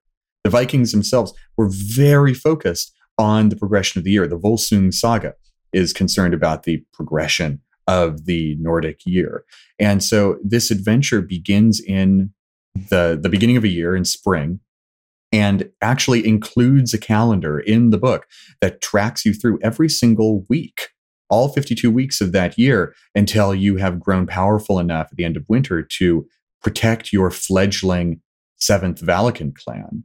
[0.45, 4.27] The Vikings themselves were very focused on the progression of the year.
[4.27, 5.35] The Volsung saga
[5.73, 9.45] is concerned about the progression of the Nordic year.
[9.79, 12.33] And so this adventure begins in
[12.75, 14.61] the, the beginning of a year in spring
[15.33, 18.27] and actually includes a calendar in the book
[18.61, 20.89] that tracks you through every single week,
[21.31, 25.37] all 52 weeks of that year, until you have grown powerful enough at the end
[25.37, 26.27] of winter to
[26.63, 28.21] protect your fledgling
[28.57, 30.05] seventh Valakan clan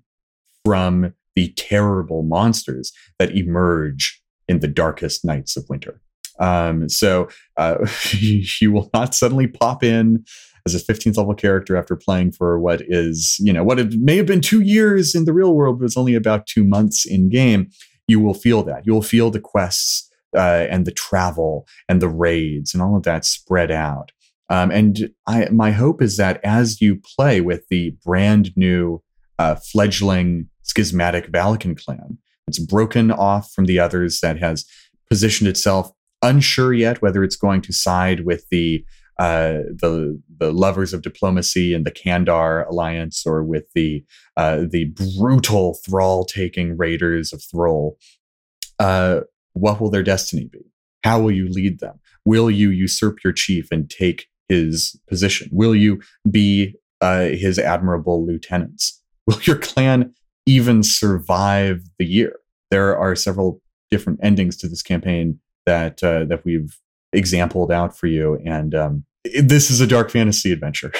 [0.65, 6.01] from the terrible monsters that emerge in the darkest nights of winter.
[6.39, 10.25] Um, so uh, you will not suddenly pop in
[10.73, 14.17] as a 15th level character after playing for what is, you know, what it may
[14.17, 17.29] have been two years in the real world, but it's only about two months in
[17.29, 17.69] game.
[18.07, 18.85] You will feel that.
[18.85, 23.03] You will feel the quests uh, and the travel and the raids and all of
[23.03, 24.11] that spread out.
[24.49, 29.01] Um, and I, my hope is that as you play with the brand new
[29.39, 34.65] uh, fledgling schismatic Valakan clan, it's broken off from the others that has
[35.09, 38.83] positioned itself unsure yet whether it's going to side with the
[39.19, 44.03] uh, the the lovers of diplomacy and the Kandar alliance, or with the
[44.35, 44.85] uh, the
[45.17, 47.97] brutal thrall taking raiders of Thrall.
[48.79, 49.21] Uh,
[49.53, 50.61] what will their destiny be?
[51.03, 51.99] How will you lead them?
[52.25, 55.49] Will you usurp your chief and take his position?
[55.51, 59.01] Will you be uh, his admirable lieutenants?
[59.25, 60.13] Will your clan
[60.45, 62.39] even survive the year?
[62.69, 66.79] There are several different endings to this campaign that uh, that we've
[67.13, 69.05] exampled out for you, and um,
[69.41, 70.91] this is a dark fantasy adventure.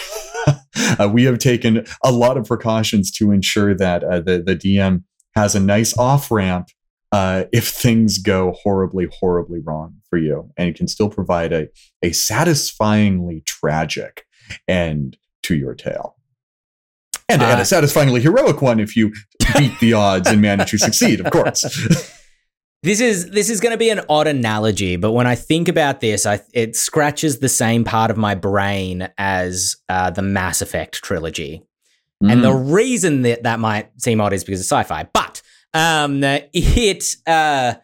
[0.99, 5.03] uh, we have taken a lot of precautions to ensure that uh, the the DM
[5.35, 6.69] has a nice off ramp
[7.11, 11.67] uh, if things go horribly, horribly wrong for you, and it can still provide a
[12.01, 14.25] a satisfyingly tragic
[14.67, 16.15] end to your tale.
[17.29, 19.13] And, and Uh, a satisfyingly heroic one if you
[19.57, 21.65] beat the odds and manage to succeed, of course.
[22.83, 25.99] This is this is going to be an odd analogy, but when I think about
[25.99, 31.01] this, I, it scratches the same part of my brain as uh, the Mass Effect
[31.03, 31.63] trilogy.
[32.21, 35.07] And the reason that that might seem odd is because it's sci-fi.
[35.13, 35.41] But
[35.73, 37.75] Um, it uh,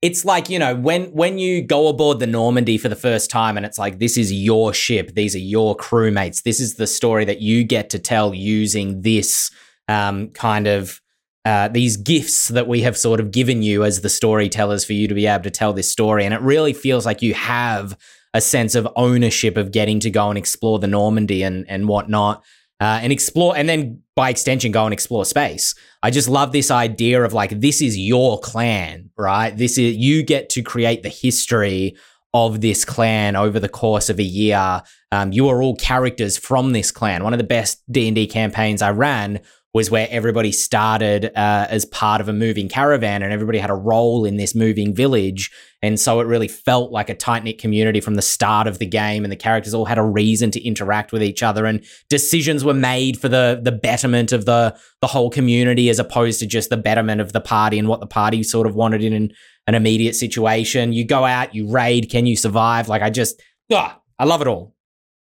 [0.00, 3.56] it's like you know when when you go aboard the Normandy for the first time,
[3.56, 7.24] and it's like this is your ship, these are your crewmates, this is the story
[7.24, 9.50] that you get to tell using this
[9.88, 11.00] um, kind of.
[11.44, 15.08] Uh, these gifts that we have sort of given you as the storytellers for you
[15.08, 16.24] to be able to tell this story.
[16.24, 17.96] And it really feels like you have
[18.34, 22.44] a sense of ownership of getting to go and explore the Normandy and, and whatnot
[22.80, 25.74] uh, and explore, and then by extension, go and explore space.
[26.02, 29.56] I just love this idea of like, this is your clan, right?
[29.56, 31.96] This is, you get to create the history
[32.34, 34.82] of this clan over the course of a year.
[35.10, 37.24] Um, you are all characters from this clan.
[37.24, 39.40] One of the best D&D campaigns I ran
[39.74, 43.74] was where everybody started uh, as part of a moving caravan and everybody had a
[43.74, 45.50] role in this moving village.
[45.82, 48.86] And so it really felt like a tight knit community from the start of the
[48.86, 49.24] game.
[49.24, 52.74] And the characters all had a reason to interact with each other and decisions were
[52.74, 56.76] made for the, the betterment of the, the whole community as opposed to just the
[56.78, 59.32] betterment of the party and what the party sort of wanted in an,
[59.66, 60.94] an immediate situation.
[60.94, 62.88] You go out, you raid, can you survive?
[62.88, 64.74] Like I just, ah, I love it all.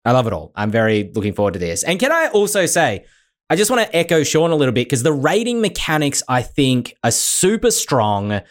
[0.06, 0.54] I love it all.
[0.56, 1.84] I'm very looking forward to this.
[1.84, 3.04] And can I also say,
[3.50, 6.96] I just want to echo Shawn a little bit because the rating mechanics, I think,
[7.04, 8.42] are super strong.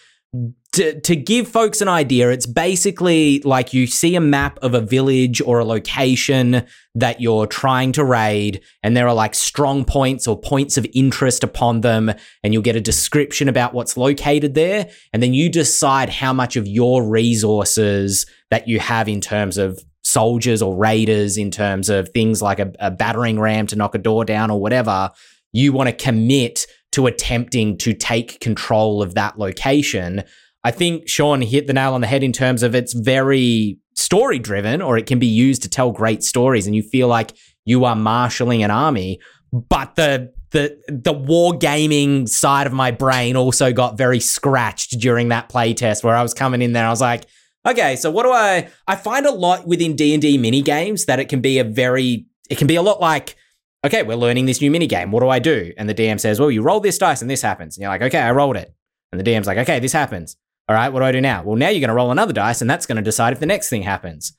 [0.73, 4.81] To, to give folks an idea, it's basically like you see a map of a
[4.81, 10.27] village or a location that you're trying to raid, and there are like strong points
[10.27, 14.91] or points of interest upon them, and you'll get a description about what's located there.
[15.15, 19.83] And then you decide how much of your resources that you have in terms of
[20.07, 23.99] soldiers or raiders in terms of things like a, a battering ram to knock a
[23.99, 25.11] door down or whatever,
[25.53, 30.23] you want to commit to attempting to take control of that location.
[30.63, 34.39] I think Shawn hit the nail on the head in terms of it's very story
[34.39, 37.33] driven or it can be used to tell great stories and you feel like
[37.65, 39.19] you are marshaling an army
[39.51, 45.29] but the the the war gaming side of my brain also got very scratched during
[45.29, 47.27] that playtest where I was coming in there I was like
[47.67, 51.29] okay, so what do I I find a lot within D&D mini games that it
[51.29, 53.37] can be a very it can be a lot like
[53.85, 55.13] okay, we're learning this new mini game.
[55.13, 55.73] What do I do?
[55.77, 58.03] And the DM says, "Well, you roll this dice and this happens." And you're like,
[58.03, 58.75] "Okay, I rolled it."
[59.13, 60.37] And the DM's like, "Okay, this happens."
[60.69, 61.45] All right, what do I do now?
[61.45, 63.47] Well, now you're going to roll another dice and that's going to decide if the
[63.47, 64.33] next thing happens.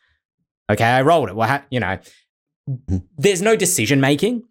[0.69, 1.35] Okay, I rolled it.
[1.35, 1.97] Well, ha- you know,
[3.17, 4.43] there's no decision making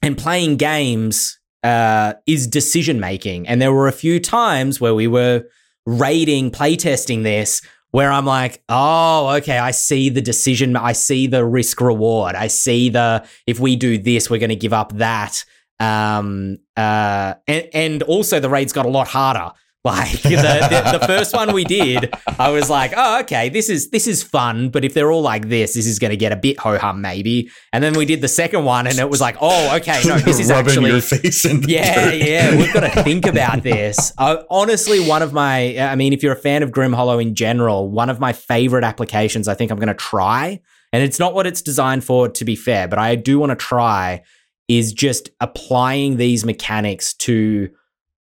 [0.00, 3.46] and playing games uh, is decision making.
[3.46, 5.44] And there were a few times where we were
[5.84, 11.44] raiding, playtesting this where I'm like, oh, okay, I see the decision, I see the
[11.44, 15.44] risk reward, I see the if we do this, we're going to give up that.
[15.78, 21.06] Um, uh, and, and also the raid's got a lot harder like the, the, the,
[21.06, 24.84] first one we did, I was like, oh, okay, this is this is fun, but
[24.84, 27.50] if they're all like this, this is going to get a bit ho hum maybe.
[27.72, 30.38] And then we did the second one, and it was like, oh, okay, no, this
[30.40, 32.14] is actually your face in yeah, dirt.
[32.16, 32.56] yeah.
[32.56, 34.12] We've got to think about this.
[34.18, 37.34] Uh, honestly, one of my, I mean, if you're a fan of Grim Hollow in
[37.34, 40.60] general, one of my favorite applications, I think I'm going to try,
[40.92, 43.56] and it's not what it's designed for, to be fair, but I do want to
[43.56, 44.24] try,
[44.68, 47.70] is just applying these mechanics to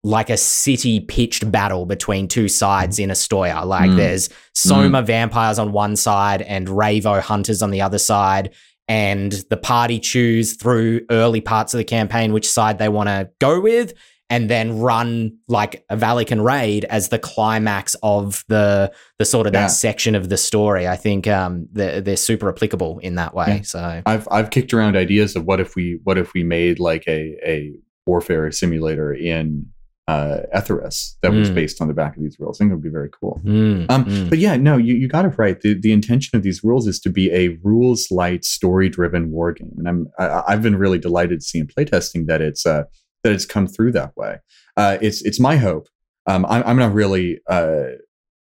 [0.03, 3.65] like a city pitched battle between two sides in Ostoya.
[3.65, 3.95] Like mm.
[3.95, 5.05] there's Soma mm.
[5.05, 8.53] vampires on one side and Ravo hunters on the other side.
[8.89, 13.29] And the party choose through early parts of the campaign which side they want to
[13.39, 13.93] go with,
[14.29, 19.53] and then run like a Valican raid as the climax of the the sort of
[19.53, 19.61] yeah.
[19.61, 20.85] that section of the story.
[20.85, 23.45] I think um, they're, they're super applicable in that way.
[23.47, 23.61] Yeah.
[23.61, 27.05] So I've I've kicked around ideas of what if we what if we made like
[27.07, 27.73] a a
[28.05, 29.67] warfare simulator in
[30.07, 31.39] uh, that mm.
[31.39, 32.57] was based on the back of these rules.
[32.57, 33.39] I think it would be very cool.
[33.45, 33.89] Mm.
[33.89, 34.29] Um, mm.
[34.29, 35.59] But yeah, no, you, you got it right.
[35.59, 39.53] The, the intention of these rules is to be a rules light, story driven war
[39.53, 42.83] game, and I'm I, have been really delighted to see in playtesting that it's uh,
[43.23, 44.39] that it's come through that way.
[44.75, 45.87] Uh, it's it's my hope.
[46.25, 47.83] Um, I'm, I'm not really uh,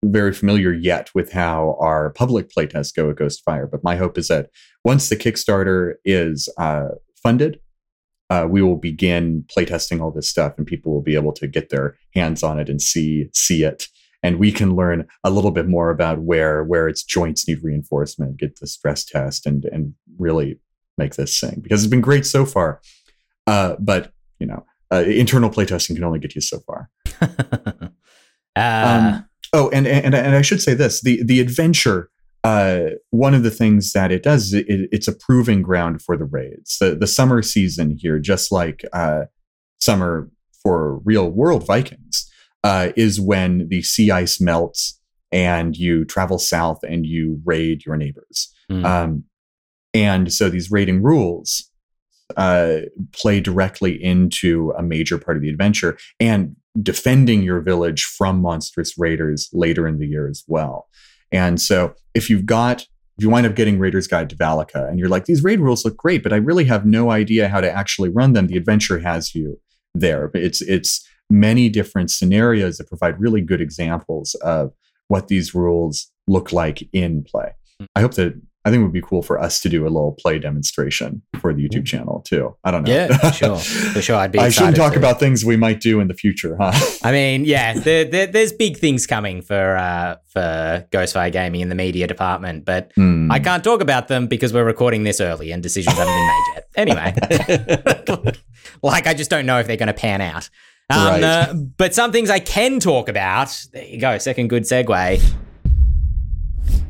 [0.05, 4.29] very familiar yet with how our public playtests go at Ghostfire, but my hope is
[4.29, 4.51] that
[4.85, 6.89] once the Kickstarter is uh,
[7.23, 7.61] funded
[8.31, 11.69] uh, we will begin playtesting all this stuff and people will be able to get
[11.71, 13.87] their hands on it and see see it.
[14.23, 18.37] And we can learn a little bit more about where where its joints need reinforcement
[18.37, 20.59] get the stress test and and really
[20.99, 22.81] make this sing because it's been great so far.
[23.47, 26.91] Uh, but you know uh, internal playtesting can only get you so far.
[28.55, 32.11] Um, oh and, and and i should say this the the adventure
[32.45, 36.17] uh, one of the things that it does is it, it's a proving ground for
[36.17, 36.79] the raids.
[36.79, 39.25] The, the summer season here, just like uh,
[39.81, 40.31] summer
[40.63, 42.31] for real world Vikings,
[42.65, 44.99] uh, is when the sea ice melts
[45.31, 48.53] and you travel south and you raid your neighbors.
[48.71, 48.85] Mm.
[48.85, 49.25] Um,
[49.95, 51.71] and so these raiding rules
[52.37, 52.81] uh,
[53.13, 58.97] play directly into a major part of the adventure and defending your village from monstrous
[58.97, 60.89] raiders later in the year as well.
[61.33, 62.87] And so if you've got
[63.19, 65.85] if you wind up getting Raider's Guide to Valika and you're like, these raid rules
[65.85, 68.99] look great, but I really have no idea how to actually run them, the adventure
[69.01, 69.61] has you
[69.95, 70.31] there.
[70.35, 74.73] It's it's many different scenarios that provide really good examples of
[75.09, 77.53] what these rules look like in play.
[77.79, 77.87] Hmm.
[77.95, 80.13] I hope that I think it would be cool for us to do a little
[80.21, 82.57] play demonstration for the YouTube channel too.
[82.63, 82.93] I don't know.
[82.95, 84.15] Yeah, for sure, for sure.
[84.17, 84.39] I'd be.
[84.39, 84.99] I shouldn't talk to.
[85.01, 86.73] about things we might do in the future, huh?
[87.03, 91.71] I mean, yeah, there, there, there's big things coming for uh, for Ghostfire Gaming in
[91.71, 93.31] the media department, but Hmm.
[93.33, 96.45] I can't talk about them because we're recording this early and decisions haven't been made
[96.55, 96.69] yet.
[96.77, 98.33] Anyway,
[98.83, 100.49] like I just don't know if they're going to pan out.
[100.91, 101.23] Um, Right.
[101.23, 103.49] uh, but some things I can talk about.
[103.73, 104.19] There you go.
[104.19, 105.23] Second good segue.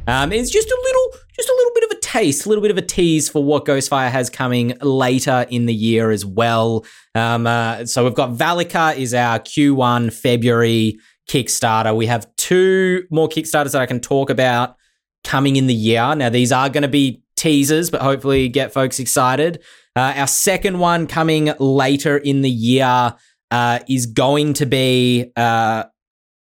[0.07, 2.71] Um, it's just a little, just a little bit of a taste, a little bit
[2.71, 6.85] of a tease for what Ghostfire has coming later in the year as well.
[7.15, 10.99] Um, uh, so we've got Valika is our Q1 February
[11.29, 11.95] Kickstarter.
[11.95, 14.77] We have two more Kickstarters that I can talk about
[15.25, 16.15] coming in the year.
[16.15, 19.63] Now these are going to be teasers, but hopefully get folks excited.
[19.95, 23.15] Uh, our second one coming later in the year
[23.51, 25.85] uh, is going to be uh,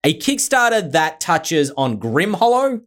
[0.04, 2.80] a Kickstarter that touches on Grim Hollow,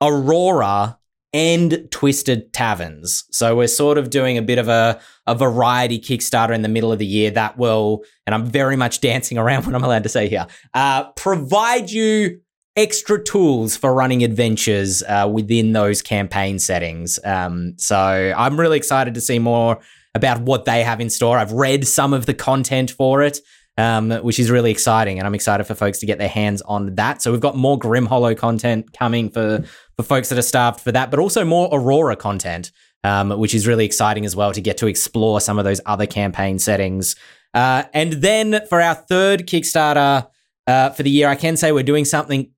[0.00, 0.98] Aurora,
[1.36, 3.24] and Twisted Taverns.
[3.30, 6.90] So we're sort of doing a bit of a, a variety Kickstarter in the middle
[6.90, 10.08] of the year that will, and I'm very much dancing around what I'm allowed to
[10.08, 12.40] say here, uh, provide you
[12.74, 17.18] extra tools for running adventures uh, within those campaign settings.
[17.22, 19.80] Um, so I'm really excited to see more
[20.14, 21.36] about what they have in store.
[21.36, 23.40] I've read some of the content for it.
[23.78, 26.94] Um, which is really exciting, and I'm excited for folks to get their hands on
[26.94, 27.20] that.
[27.20, 29.64] So we've got more Grim Hollow content coming for
[29.96, 32.70] for folks that are starved for that, but also more Aurora content,
[33.04, 36.06] um, which is really exciting as well to get to explore some of those other
[36.06, 37.16] campaign settings.
[37.54, 40.28] Uh, and then for our third Kickstarter
[40.66, 42.50] uh, for the year, I can say we're doing something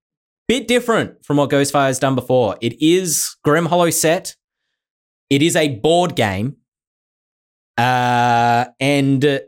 [0.49, 2.57] bit different from what Ghostfire has done before.
[2.61, 4.35] It is Grim Hollow set.
[5.31, 6.57] It is a board game.
[7.77, 9.41] Uh, and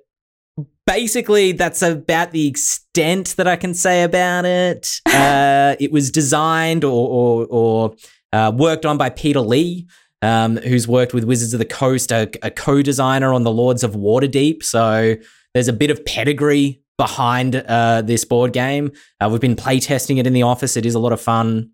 [0.91, 5.01] basically that's about the extent that I can say about it.
[5.21, 7.95] Uh, it was designed or, or, or
[8.33, 9.87] uh, worked on by Peter Lee,
[10.23, 13.93] um, who's worked with Wizards of the Coast, a, a co-designer on the Lords of
[13.93, 14.63] Waterdeep.
[14.63, 15.17] So
[15.53, 18.93] there's a bit of pedigree behind uh, this board game.
[19.21, 20.77] Uh, we've been playtesting it in the office.
[20.77, 21.71] It is a lot of fun.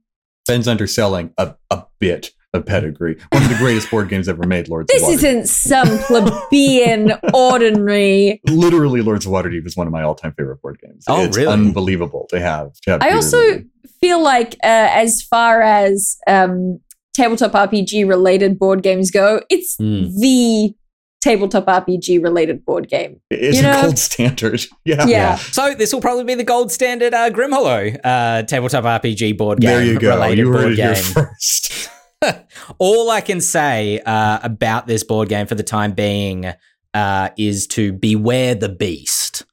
[0.46, 3.18] Ben's underselling a, a bit of pedigree.
[3.30, 5.14] One of the greatest board games ever made, Lords This of Waterdeep.
[5.14, 8.40] isn't some plebeian, ordinary.
[8.49, 11.05] Literally, Lords of Waterdeep is one of my all-time favorite board games.
[11.09, 11.53] Oh, it's really?
[11.53, 12.72] unbelievable to have.
[12.82, 13.64] To have I Peter also Lee.
[14.01, 16.80] feel like, uh, as far as um,
[17.14, 20.05] tabletop RPG related board games go, it's Hmm.
[20.18, 20.74] the
[21.20, 23.20] tabletop RPG related board game.
[23.30, 24.64] it's you a know- gold standard.
[24.84, 25.07] Yeah.
[25.07, 25.34] Yeah.
[25.36, 29.61] So this will probably be the gold standard uh, Grim Hollow uh, tabletop RPG board
[29.61, 29.70] game.
[29.70, 30.24] There you go.
[30.28, 31.90] You heard it here first.
[32.78, 36.52] All I can say uh, about this board game for the time being
[36.94, 39.44] uh, is to beware the beast.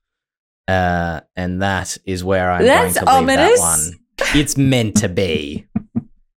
[0.68, 3.60] Uh, and that is where I'm That's going to leave ominous.
[3.60, 3.96] that
[4.30, 4.40] one.
[4.40, 5.68] It's meant to be.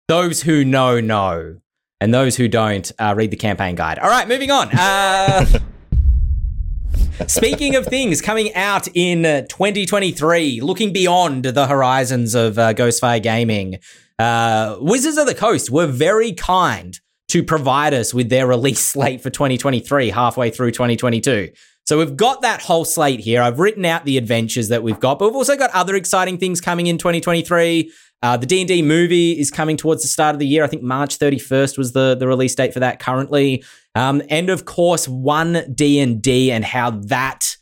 [0.07, 1.57] those who know, know.
[1.99, 3.97] And those who don't, uh, read the campaign guide.
[3.97, 4.69] All right, moving on.
[4.71, 5.45] Uh,
[7.27, 13.23] Speaking of things coming out in uh, 2023, looking beyond the horizons of uh, Ghostfire
[13.23, 13.79] Gaming,
[14.19, 16.99] uh, Wizards of the Coast were very kind
[17.29, 21.49] to provide us with their release slate for 2023, halfway through 2022.
[21.85, 23.41] So we've got that whole slate here.
[23.41, 26.59] I've written out the adventures that we've got, but we've also got other exciting things
[26.59, 27.91] coming in 2023.
[28.21, 30.63] Uh, the D&D movie is coming towards the start of the year.
[30.63, 33.63] I think March 31st was the, the release date for that currently.
[33.95, 37.55] Um, and of course, one D&D and how that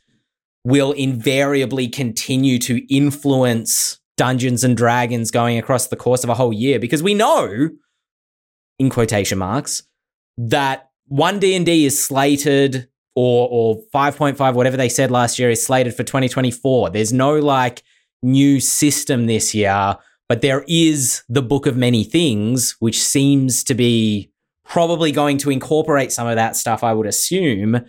[0.64, 6.54] will invariably continue to influence Dungeons and Dragons going across the course of a whole
[6.54, 7.70] year because we know
[8.80, 9.84] in quotation marks
[10.38, 15.94] that 1 D&D is slated or or 5.5 whatever they said last year is slated
[15.94, 16.90] for 2024.
[16.90, 17.84] There's no like
[18.22, 19.96] new system this year,
[20.28, 24.32] but there is the Book of Many Things which seems to be
[24.66, 27.82] probably going to incorporate some of that stuff I would assume.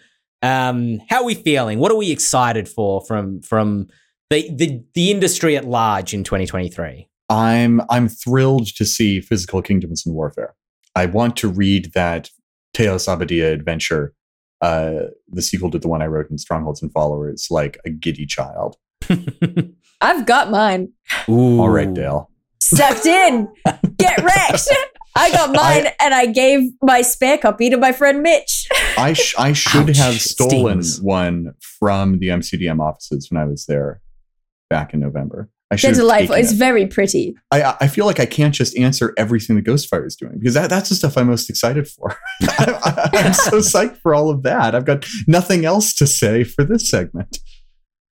[0.42, 1.78] Um how are we feeling?
[1.78, 3.88] What are we excited for from from
[4.30, 7.08] the the, the industry at large in 2023?
[7.28, 10.54] I'm I'm thrilled to see Physical Kingdoms and Warfare.
[10.94, 12.30] I want to read that
[12.74, 14.14] Teos Abadia adventure,
[14.60, 18.26] uh, the sequel to the one I wrote in Strongholds and Followers, like a giddy
[18.26, 18.76] child.
[20.00, 20.92] I've got mine
[21.28, 21.60] Ooh.
[21.60, 22.30] All right, Dael.
[22.60, 23.48] sucked in.
[23.98, 24.68] Get wrecked.
[25.14, 28.68] I got mine and I gave my spare copy to my friend Mitch.
[28.98, 33.64] I sh- I should Ouch, have stolen one from the MCDM offices when I was
[33.64, 34.02] there
[34.68, 35.48] back in November.
[35.70, 36.36] I should They're have delightful.
[36.36, 36.56] It's it.
[36.56, 37.34] very pretty.
[37.50, 40.70] I, I feel like I can't just answer everything that Ghostfire is doing because that,
[40.70, 42.16] that's the stuff I'm most excited for.
[42.42, 44.76] I, am so psyched for all of that.
[44.76, 47.38] I've got nothing else to say for this segment.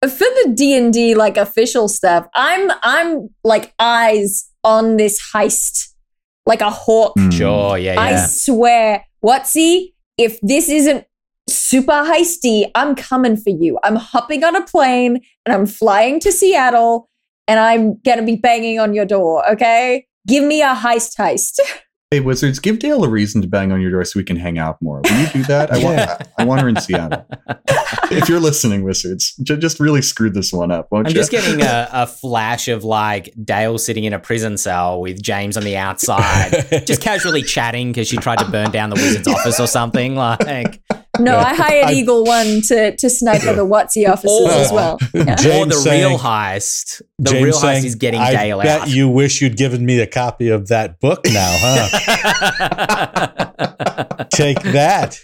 [0.03, 5.95] For the D&D like official stuff, I'm I'm like eyes on this heist
[6.47, 7.15] like a hawk.
[7.31, 8.27] Sure, yeah, I yeah.
[8.27, 11.07] swear, WotC, if this isn't
[11.49, 13.79] super heisty, I'm coming for you.
[13.83, 17.09] I'm hopping on a plane and I'm flying to Seattle
[17.47, 20.07] and I'm going to be banging on your door, okay?
[20.27, 21.59] Give me a heist heist.
[22.11, 24.57] Hey, Wizards, give Dael a reason to bang on your door so we can hang
[24.57, 25.01] out more.
[25.03, 25.73] Will you do that?
[25.73, 26.19] I want, Yeah.
[26.39, 27.27] I want her in Seattle.
[28.05, 31.17] if you're listening, Wizards, j- just really screw this one up, won't I'm you?
[31.17, 35.57] just getting a, a flash of like Dael sitting in a prison cell with James
[35.57, 39.59] on the outside, just casually chatting because she tried to burn down the wizard's office
[39.59, 40.15] or something.
[40.15, 40.83] Like,
[41.21, 41.45] No, Yeah.
[41.45, 44.99] I hired I- Eagle One to, to snipe other WotC officers as well.
[45.15, 45.35] Yeah.
[45.37, 47.03] James or the saying- real heist.
[47.19, 48.89] The James real heist is getting I Dael bet out.
[48.91, 51.89] you wish you'd given me a copy of that book now, huh?
[54.33, 55.21] Take that.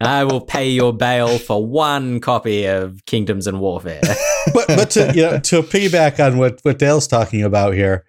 [0.00, 4.00] I will pay your bail for one copy of Kingdoms and Warfare.
[4.52, 8.04] But but to you know, to piggyback on what what Dael's talking about here,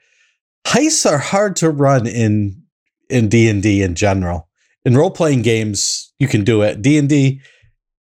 [0.68, 2.62] heists are hard to run in
[3.10, 4.50] in D and D in general.
[4.84, 6.82] In role playing games, you can do it.
[6.82, 7.42] D and D,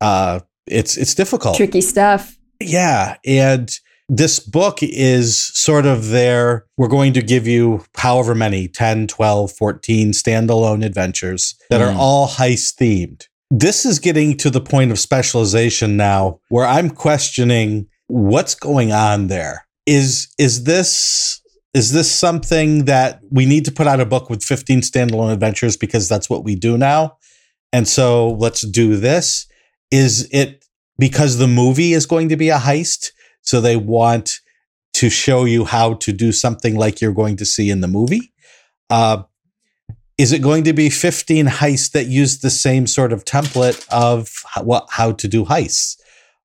[0.01, 1.57] uh, it's it's difficult.
[1.57, 2.37] Tricky stuff.
[2.61, 3.17] Yeah.
[3.25, 3.71] And
[4.09, 6.67] this book is sort of there.
[6.77, 11.97] We're going to give you however many 10, 12, 14 standalone adventures that are Mm.
[11.97, 13.27] all heist themed.
[13.53, 19.29] This is getting to the point of specialization now where I'm questioning what's going on
[19.29, 19.67] there.
[19.87, 21.41] Is is this
[21.73, 25.77] is this something that we need to put out a book with 15 standalone adventures
[25.77, 27.17] because that's what we do now?
[27.73, 29.47] And so let's do this.
[29.91, 30.65] Is it
[30.99, 33.11] because the movie is going to be a heist?
[33.43, 34.41] So they want
[34.95, 38.33] to show you how to do something like you're going to see in the movie.
[38.89, 39.23] Uh,
[40.19, 44.31] is it going to be 15 heists that use the same sort of template of
[44.47, 45.97] how, what, how to do heists,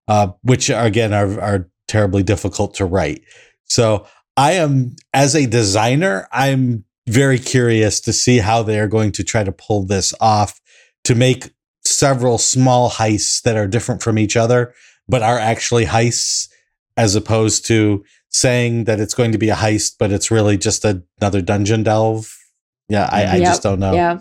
[0.08, 3.22] uh, which are, again are, are terribly difficult to write?
[3.66, 4.08] So
[4.38, 9.24] I am, as a designer, I'm very curious to see how they are going to
[9.24, 10.62] try to pull this off
[11.06, 11.52] to make
[11.84, 14.74] several small heists that are different from each other,
[15.08, 16.50] but are actually heists,
[16.98, 20.84] as opposed to saying that it's going to be a heist, but it's really just
[20.84, 22.36] another dungeon delve.
[22.90, 23.38] Yeah, I, I mm-hmm.
[23.38, 23.94] Yep, just don't know.
[23.94, 24.20] Yeah.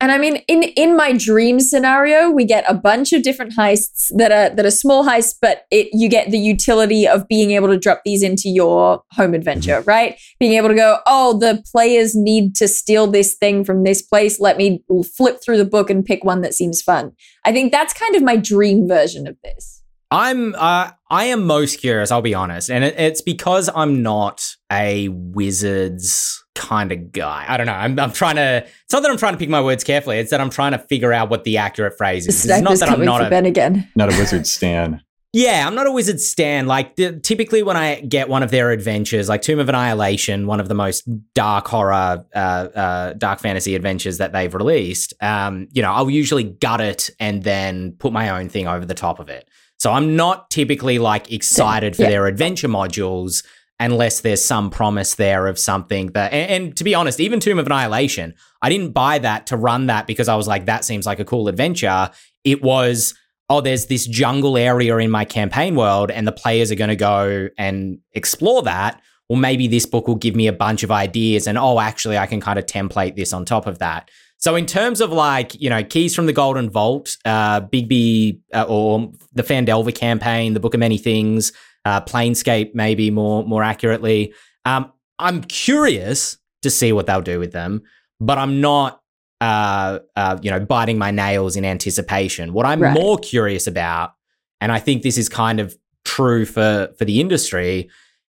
[0.00, 4.10] And I mean, in in my dream scenario, we get a bunch of different heists
[4.16, 7.68] that are that are small heists, but it you get the utility of being able
[7.68, 10.18] to drop these into your home adventure, right?
[10.38, 14.40] Being able to go, oh, the players need to steal this thing from this place.
[14.40, 14.82] Let me
[15.16, 17.12] flip through the book and pick one that seems fun.
[17.44, 19.82] I think that's kind of my dream version of this.
[20.10, 22.10] I'm uh, I am most curious.
[22.10, 27.44] I'll be honest, and it, it's because I'm not a wizards kind of guy.
[27.48, 27.72] I don't know.
[27.72, 28.64] I'm, I'm trying to.
[28.64, 30.18] It's not that I'm trying to pick my words carefully.
[30.18, 32.44] It's that I'm trying to figure out what the accurate phrase is.
[32.44, 33.30] It's not sniper's that I'm not a.
[33.30, 33.88] Ben again.
[33.96, 35.02] Not a wizard stan.
[35.32, 36.66] Yeah, I'm not a wizard stan.
[36.66, 40.58] Like the, typically, when I get one of their adventures, like Tomb of Annihilation, one
[40.58, 45.82] of the most dark horror, uh, uh, dark fantasy adventures that they've released, um, you
[45.82, 49.28] know, I'll usually gut it and then put my own thing over the top of
[49.28, 49.48] it.
[49.80, 52.10] So I'm not typically like excited for Yeah.
[52.10, 53.42] their adventure modules
[53.78, 56.34] unless there's some promise there of something that.
[56.34, 59.86] And, and to be honest, even Tomb of Annihilation, I didn't buy that to run
[59.86, 62.10] that because I was like, that seems like a cool adventure.
[62.44, 63.14] It was
[63.50, 66.94] oh, there's this jungle area in my campaign world, and the players are going to
[66.94, 69.02] go and explore that.
[69.28, 72.26] Well, maybe this book will give me a bunch of ideas, and oh, actually, I
[72.26, 74.08] can kind of template this on top of that.
[74.40, 78.64] So, in terms of like, you know, Keys from the Golden Vault, uh, Bigby, uh,
[78.66, 81.52] or the Phandelver campaign, the Book of Many Things,
[81.84, 84.32] uh, Planescape, maybe more more accurately,
[84.64, 87.82] um, I'm curious to see what they'll do with them,
[88.18, 89.00] but I'm not
[89.42, 92.52] uh, uh, you know, biting my nails in anticipation.
[92.52, 92.92] What I'm Right.
[92.92, 94.12] more curious about,
[94.60, 97.88] and I think this is kind of true for for the industry,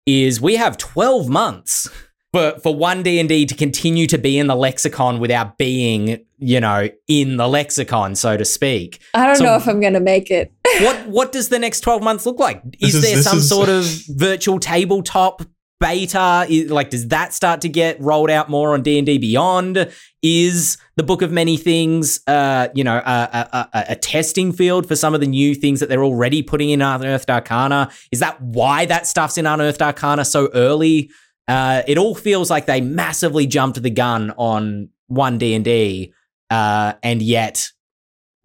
[0.06, 1.89] is we have 12 months
[2.34, 6.26] for for one D and D to continue to be in the lexicon without being,
[6.40, 9.00] you know, in the lexicon, so to speak.
[9.14, 10.52] I don't So- know if I'm going to make it.
[10.82, 12.62] What what does the next 12 months look like?
[12.82, 15.44] Is, is- there some is- sort of virtual tabletop
[15.80, 16.46] beta?
[16.50, 19.92] Is- like does that start to get rolled out more on D&D Beyond?
[20.24, 24.88] Is the Book of Many Things uh, you know, a, a, a, a testing field
[24.88, 27.92] for some of the new things that they're already putting in Unearthed Arcana?
[28.12, 31.10] Is that why that stuff's in Unearthed Arcana so early?
[31.48, 36.14] Uh, it all feels like they massively jumped the gun on one D and D,
[36.50, 37.68] uh, and yet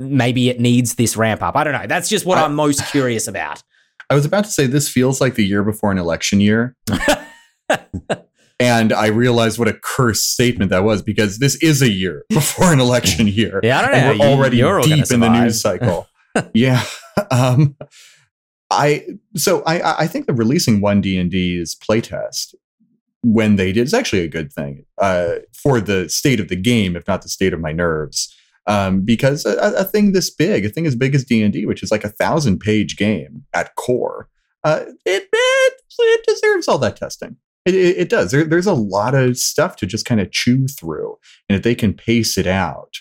[0.00, 1.56] maybe it needs this ramp up.
[1.56, 1.86] I don't know.
[1.86, 3.62] That's just what I- I'm most curious about.
[4.10, 6.74] I was about to say this feels like the year before an election year.
[8.60, 12.72] and I realized what a cursed statement that was because this is a year before
[12.72, 13.60] an election year.
[13.62, 13.96] Yeah, I don't know.
[13.98, 16.08] and we're you- already you're deep in the news cycle.
[16.54, 16.82] yeah.
[17.30, 17.76] Um,
[18.70, 22.54] I so I I think that releasing one D and D's playtest
[23.22, 26.96] when they did is actually a good thing uh, for the state of the game,
[26.96, 28.34] if not the state of my nerves.
[28.66, 31.64] Um, because a, a thing this big, a thing as big as D and D,
[31.64, 34.28] which is like a thousand page game at core,
[34.62, 37.36] uh, it, it it deserves all that testing.
[37.64, 38.30] It, it, it does.
[38.30, 41.16] There, there's a lot of stuff to just kind of chew through,
[41.48, 42.98] and if they can pace it out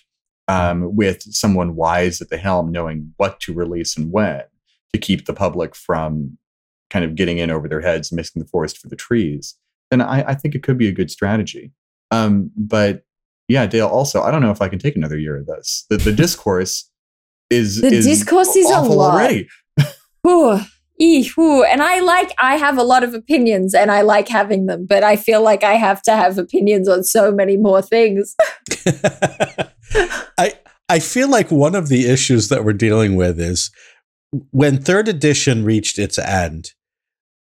[0.47, 4.43] um, with someone wise at the helm, knowing what to release and when
[4.93, 6.37] to keep the public from
[6.89, 9.55] kind of getting in over their heads, missing the forest for the trees,
[9.91, 11.71] then I, I think it could be a good strategy.
[12.11, 13.03] Um, but
[13.47, 13.87] yeah, Dael.
[13.87, 15.85] Also, I don't know if I can take another year of this.
[15.89, 16.89] The, the discourse
[17.49, 19.13] is The is discourse is a lot.
[19.13, 19.47] already.
[20.27, 20.59] Ooh,
[20.99, 21.63] ee, ooh.
[21.63, 25.03] And I like, I have a lot of opinions and I like having them, but
[25.03, 28.35] I feel like I have to have opinions on so many more things.
[30.37, 30.53] I
[30.89, 33.71] I feel like one of the issues that we're dealing with is
[34.51, 36.71] when third edition reached its end.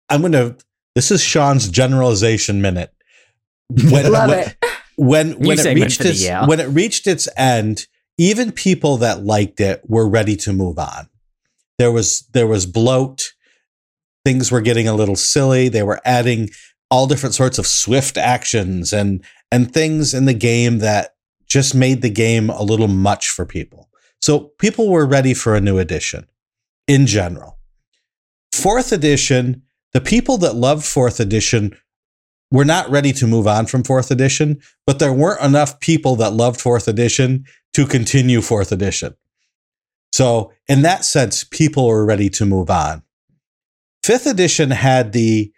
[0.09, 0.55] I'm gonna.
[0.99, 2.93] This is Shawn's generalization minute.
[3.69, 4.57] When, Love when, it.
[4.97, 6.43] when when it reached its year.
[6.45, 7.87] when it reached its end,
[8.17, 11.07] even people that liked it were ready to move on.
[11.77, 13.31] There was there was bloat.
[14.25, 15.69] Things were getting a little silly.
[15.69, 16.49] They were adding
[16.91, 19.23] all different sorts of swift actions and
[19.53, 21.15] and things in the game that
[21.47, 23.87] just made the game a little much for people.
[24.19, 26.27] So people were ready for a new edition
[26.89, 27.57] in general.
[28.51, 29.63] Fourth edition,
[29.93, 31.75] the people that loved fourth edition
[32.51, 36.33] were not ready to move on from fourth edition, but there weren't enough people that
[36.33, 39.15] loved fourth edition to continue fourth edition.
[40.11, 43.03] So, in that sense, people were ready to move on.
[44.03, 45.51] Fifth edition had the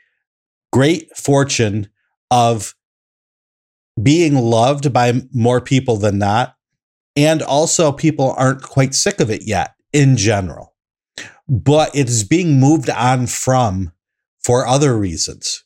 [0.73, 1.87] great fortune
[2.29, 2.75] of
[4.01, 6.55] being loved by more people than not.
[7.15, 10.73] And also, people aren't quite sick of it yet in general.
[11.47, 13.91] But it is being moved on from
[14.43, 15.63] for other reasons.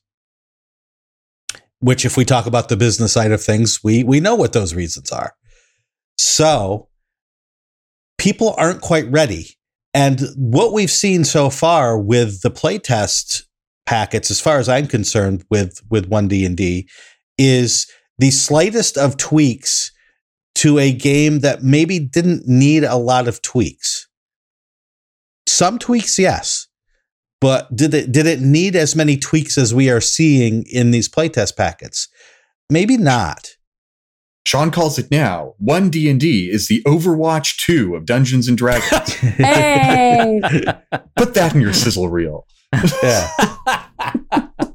[1.80, 4.73] Which, if we talk about the business side of things, we, we know what those
[4.73, 5.34] reasons are.
[6.17, 6.89] So,
[8.17, 9.57] people aren't quite ready.
[9.93, 13.43] And what we've seen so far with the playtest
[13.86, 16.89] packets, as far as I'm concerned, with with one D and D,
[17.38, 19.91] is the slightest of tweaks
[20.55, 24.07] to a game that maybe didn't need a lot of tweaks.
[25.47, 26.67] Some tweaks, yes,
[27.46, 31.08] but did it did it need as many tweaks as we are seeing in these
[31.08, 32.08] playtest packets?
[32.72, 33.52] Maybe not.
[34.48, 35.54] Shawn calls it now.
[35.60, 39.14] One D and D is the Overwatch two of Dungeons and Dragons.
[39.38, 40.41] Hey.
[41.16, 42.48] Put that in your sizzle reel.
[43.04, 43.30] yeah.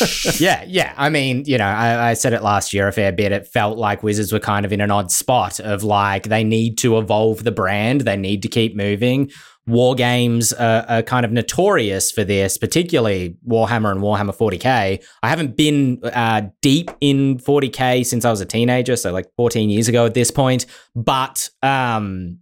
[0.40, 0.94] yeah, yeah.
[0.96, 3.32] I mean, you know, I, I said it last year a fair bit.
[3.32, 6.78] It felt like Wizards were kind of in an odd spot of like they need
[6.78, 9.30] to evolve the brand, they need to keep moving.
[9.66, 15.04] War games are, are kind of notorious for this, particularly Warhammer and Warhammer 40k.
[15.22, 19.68] I haven't been uh, deep in 40k since I was a teenager, so like 14
[19.68, 20.64] years ago at this point.
[20.96, 22.38] But um,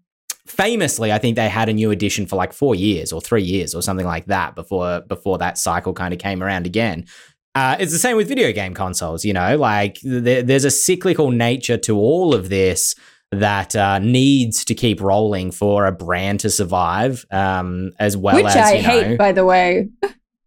[0.47, 3.75] famously, I think they had a new edition for like four years or three years
[3.75, 7.07] or something like that before before that cycle kind of came around again.
[7.57, 11.31] Uh, it's the same with video game consoles, you know, like there, there's a cyclical
[11.31, 12.95] nature to all of this
[13.33, 18.45] that uh, needs to keep rolling for a brand to survive, um, as well Which
[18.45, 19.89] as I you know, hate, by the way.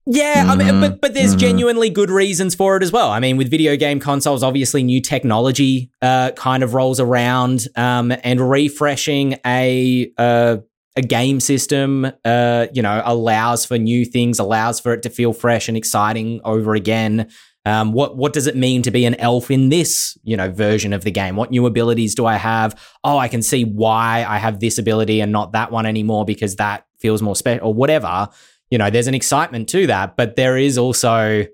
[0.06, 1.40] yeah, I mean, Mhm, but but there's mhm.
[1.40, 3.10] genuinely good reasons for it as well.
[3.10, 8.14] I mean, with video game consoles, obviously new technology uh, kind of rolls around, um,
[8.24, 10.58] and refreshing a uh,
[11.00, 15.34] a game system, uh, you know, allows for new things, allows for it to feel
[15.34, 17.30] fresh and exciting over again.
[17.66, 20.94] Um, what what does it mean to be an elf in this you know version
[20.94, 21.36] of the game?
[21.36, 22.80] What new abilities do I have?
[23.04, 26.56] Oh, I can see why I have this ability and not that one anymore because
[26.56, 28.30] that feels more special or whatever
[28.70, 31.46] you know, there's an excitement to that, but there is also,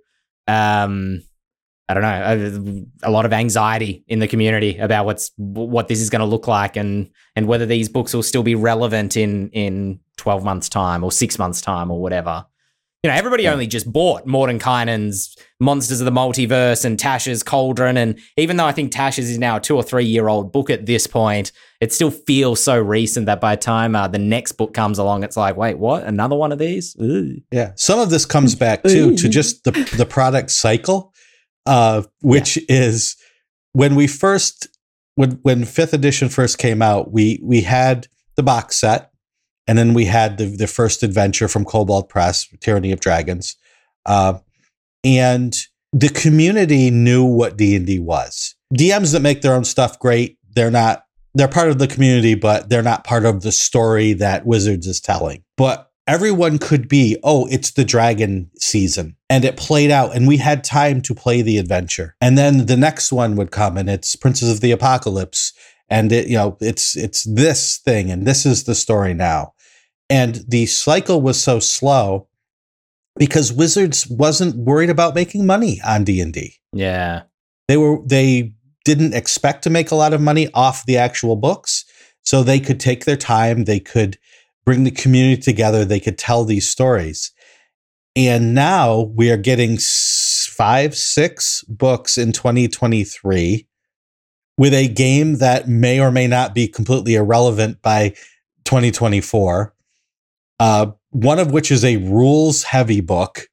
[0.47, 1.21] um,
[1.87, 5.99] I don't know, a, a lot of anxiety in the community about what's what this
[6.01, 9.49] is going to look like and and whether these books will still be relevant in
[9.49, 12.45] in 12 months time or 6 months time or whatever.
[13.03, 13.53] you know, everybody Yeah.
[13.53, 17.97] only just bought Mordenkainen's Monsters of the Multiverse and Tasha's Cauldron.
[17.97, 20.69] And even though I think Tasha's is now a two or three year old book
[20.71, 24.53] at this point, it still feels so recent that by the time uh, the next
[24.53, 26.03] book comes along, it's like, wait, what?
[26.03, 26.95] Another one of these?
[27.01, 27.39] Ooh.
[27.51, 31.13] Yeah, some of this comes back too to just the the product cycle,
[31.65, 33.15] uh, which is
[33.73, 34.67] when we first
[35.15, 39.11] when when fifth edition first came out, we we had the box set,
[39.67, 43.55] and then we had the the first adventure from Kobold Press, Tyranny of Dragons,
[44.05, 44.37] uh,
[45.03, 45.55] and
[45.93, 48.55] the community knew what D and D was.
[48.73, 52.69] DMs that make their own stuff great, they're not they're part of the community, but
[52.69, 55.43] they're not part of the story that Wizards is telling.
[55.57, 59.15] But everyone could be, oh, it's the dragon season.
[59.29, 62.15] And it played out, and we had time to play the adventure.
[62.21, 65.53] And then the next one would come, and it's Princes of the Apocalypse.
[65.89, 69.53] And it, you know, it's it's this thing, and this is the story now.
[70.09, 72.27] And the cycle was so slow
[73.17, 77.23] because Wizards wasn't worried about making money on D&D Yeah.
[77.67, 78.53] they were they
[78.83, 81.85] didn't expect to make a lot of money off the actual books
[82.23, 84.17] so they could take their time they could
[84.65, 87.31] bring the community together they could tell these stories
[88.15, 93.67] and now we are getting five six books in 2023
[94.57, 98.09] with a game that may or may not be completely irrelevant by
[98.65, 99.73] 2024
[100.59, 103.47] uh, one of which is a rules heavy book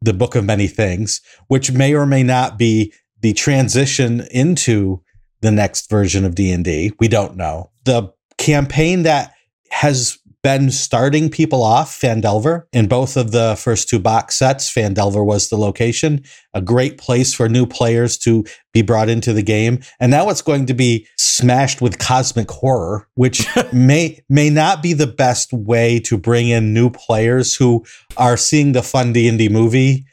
[0.00, 5.02] the book of many things which may or may not be the transition into
[5.40, 6.92] the next version of D&D.
[6.98, 7.70] We don't know.
[7.84, 9.32] The campaign that
[9.70, 15.26] has been starting people off, Phandelver, in both of the first two box sets, Phandelver
[15.26, 16.22] was the location,
[16.54, 19.80] a great place for new players to be brought into the game.
[19.98, 24.92] And now it's going to be smashed with cosmic horror, which may may not be
[24.92, 27.84] the best way to bring in new players who
[28.16, 30.06] are seeing the fun D&D movie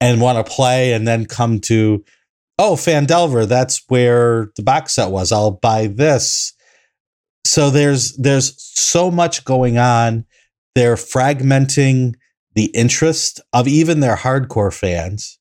[0.00, 2.02] and want to play and then come to
[2.58, 5.30] oh, Phandelver, that's where the box set was.
[5.30, 6.54] I'll buy this.
[7.44, 10.24] So there's there's so much going on.
[10.74, 12.14] They're fragmenting
[12.54, 15.38] the interest of even their hardcore fans.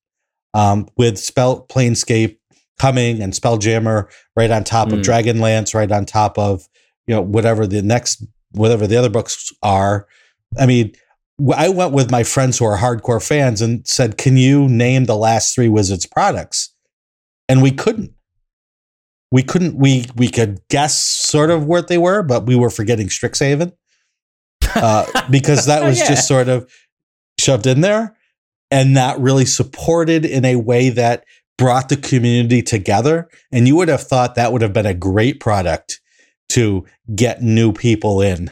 [0.56, 2.38] Um, with Spell Planescape
[2.80, 5.04] coming and Spelljammer right on top of Mm.
[5.04, 6.68] Dragonlance, right on top of
[7.06, 10.08] you know whatever the next whatever the other books are.
[10.58, 10.94] I mean,
[11.56, 15.16] I went with my friends who are hardcore fans and said, "Can you name the
[15.16, 16.74] last three Wizards products?"
[17.48, 18.12] And we couldn't.
[19.32, 19.76] We couldn't.
[19.76, 23.74] We we could guess sort of what they were, but we were forgetting Strixhaven
[24.76, 26.08] uh, because that was Yeah.
[26.08, 26.70] just sort of
[27.40, 28.16] shoved in there
[28.72, 31.26] and not really supported in a way that
[31.58, 33.28] brought the community together.
[33.52, 36.00] And you would have thought that would have been a great product
[36.50, 38.50] to get new people in.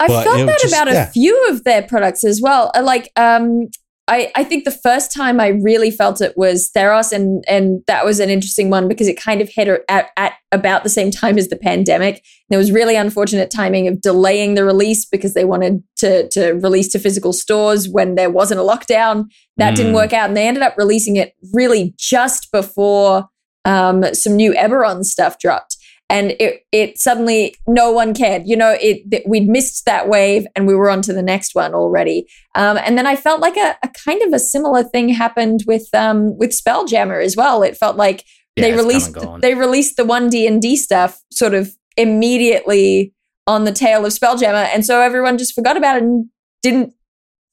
[0.00, 1.08] I But felt that just- about yeah.
[1.08, 2.70] a few of their products as well.
[2.80, 3.68] Like, um,
[4.08, 8.04] I, I think the first time I really felt it was Theros, and and that
[8.04, 11.38] was an interesting one because it kind of hit at, at about the same time
[11.38, 12.24] as the pandemic.
[12.50, 16.88] There was really unfortunate timing of delaying the release because they wanted to to release
[16.88, 19.26] to physical stores when there wasn't a lockdown.
[19.56, 19.96] That didn't Mm.
[19.96, 23.26] work out, and they ended up releasing it really just before
[23.64, 25.76] um, some new Eberron stuff dropped
[26.10, 28.46] and it it suddenly no one cared.
[28.46, 31.54] You know, it th- we'd missed that wave and we were on to the next
[31.54, 32.26] one already.
[32.54, 35.88] Um, and then I felt like a, a kind of a similar thing happened with
[35.94, 37.62] um, with Spelljammer as well.
[37.62, 38.24] It felt like
[38.56, 43.12] Yeah, they released they released the one D and D stuff sort of immediately
[43.46, 46.26] on the tail of Spelljammer, and so everyone just forgot about it and
[46.62, 46.94] didn't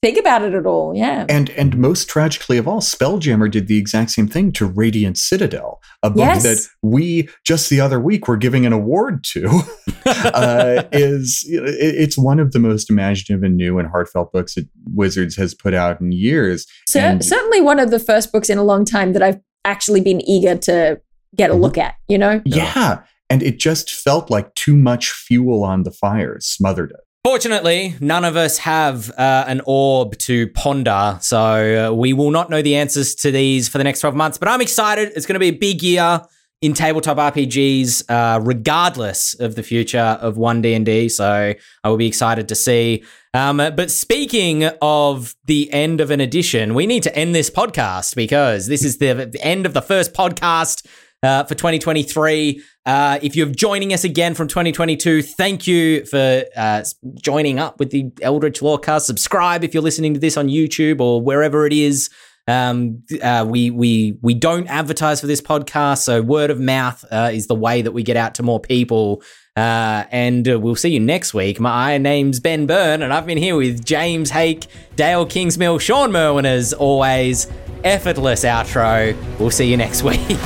[0.06, 0.94] think about it at all.
[0.94, 1.26] Yeah.
[1.28, 5.80] And and most tragically of all, Spelljammer did the exact same thing to Radiant Citadel,
[6.02, 6.42] a book Yes.
[6.44, 9.62] that we just the other week were giving an award to.
[10.06, 14.30] uh, is you know, it- it's one of the most imaginative and new and heartfelt
[14.32, 16.66] books that Wizards has put out in years.
[16.86, 20.00] So, and- certainly one of the first books in a long time that I've actually
[20.00, 21.00] been eager to
[21.34, 21.60] get a Mhm.
[21.60, 21.94] look at.
[22.08, 22.40] You know.
[22.44, 23.00] Yeah.
[23.28, 27.00] And it just felt like too much fuel on the fire smothered it.
[27.26, 32.50] Fortunately, none of us have uh, an orb to ponder, so uh, we will not
[32.50, 34.38] know the answers to these for the next 12 months.
[34.38, 35.10] But I'm excited.
[35.16, 36.22] It's going to be a big year
[36.62, 41.08] in tabletop RPGs, uh, regardless of the future of one D and D.
[41.08, 41.52] So
[41.82, 43.02] I will be excited to see.
[43.34, 48.14] Um, but speaking of the end of an edition, we need to end this podcast
[48.14, 50.86] because this is the, the end of the first podcast
[51.26, 52.62] uh, for 2023.
[52.86, 56.84] Uh, if you're joining us again from 2022, thank you for uh,
[57.20, 59.02] joining up with the Eldritch Lorecast.
[59.02, 62.08] Subscribe if you're listening to this on YouTube or wherever it is.
[62.48, 67.30] Um, uh, we we we don't advertise for this podcast, so word of mouth uh,
[67.32, 69.20] is the way that we get out to more people.
[69.56, 71.58] Uh, and we'll see you next week.
[71.58, 76.46] My name's Ben Byrne, and I've been here with James Haeck, Dael Kingsmill, Shawn Merwin,
[76.46, 77.48] as always.
[77.82, 79.16] Effortless outro.
[79.40, 80.38] We'll see you next week.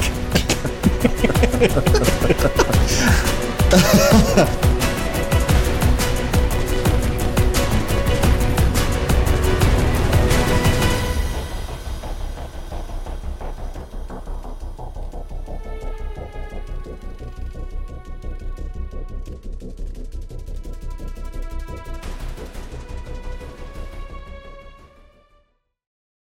[1.00, 1.08] ハ
[3.78, 4.69] ハハハ。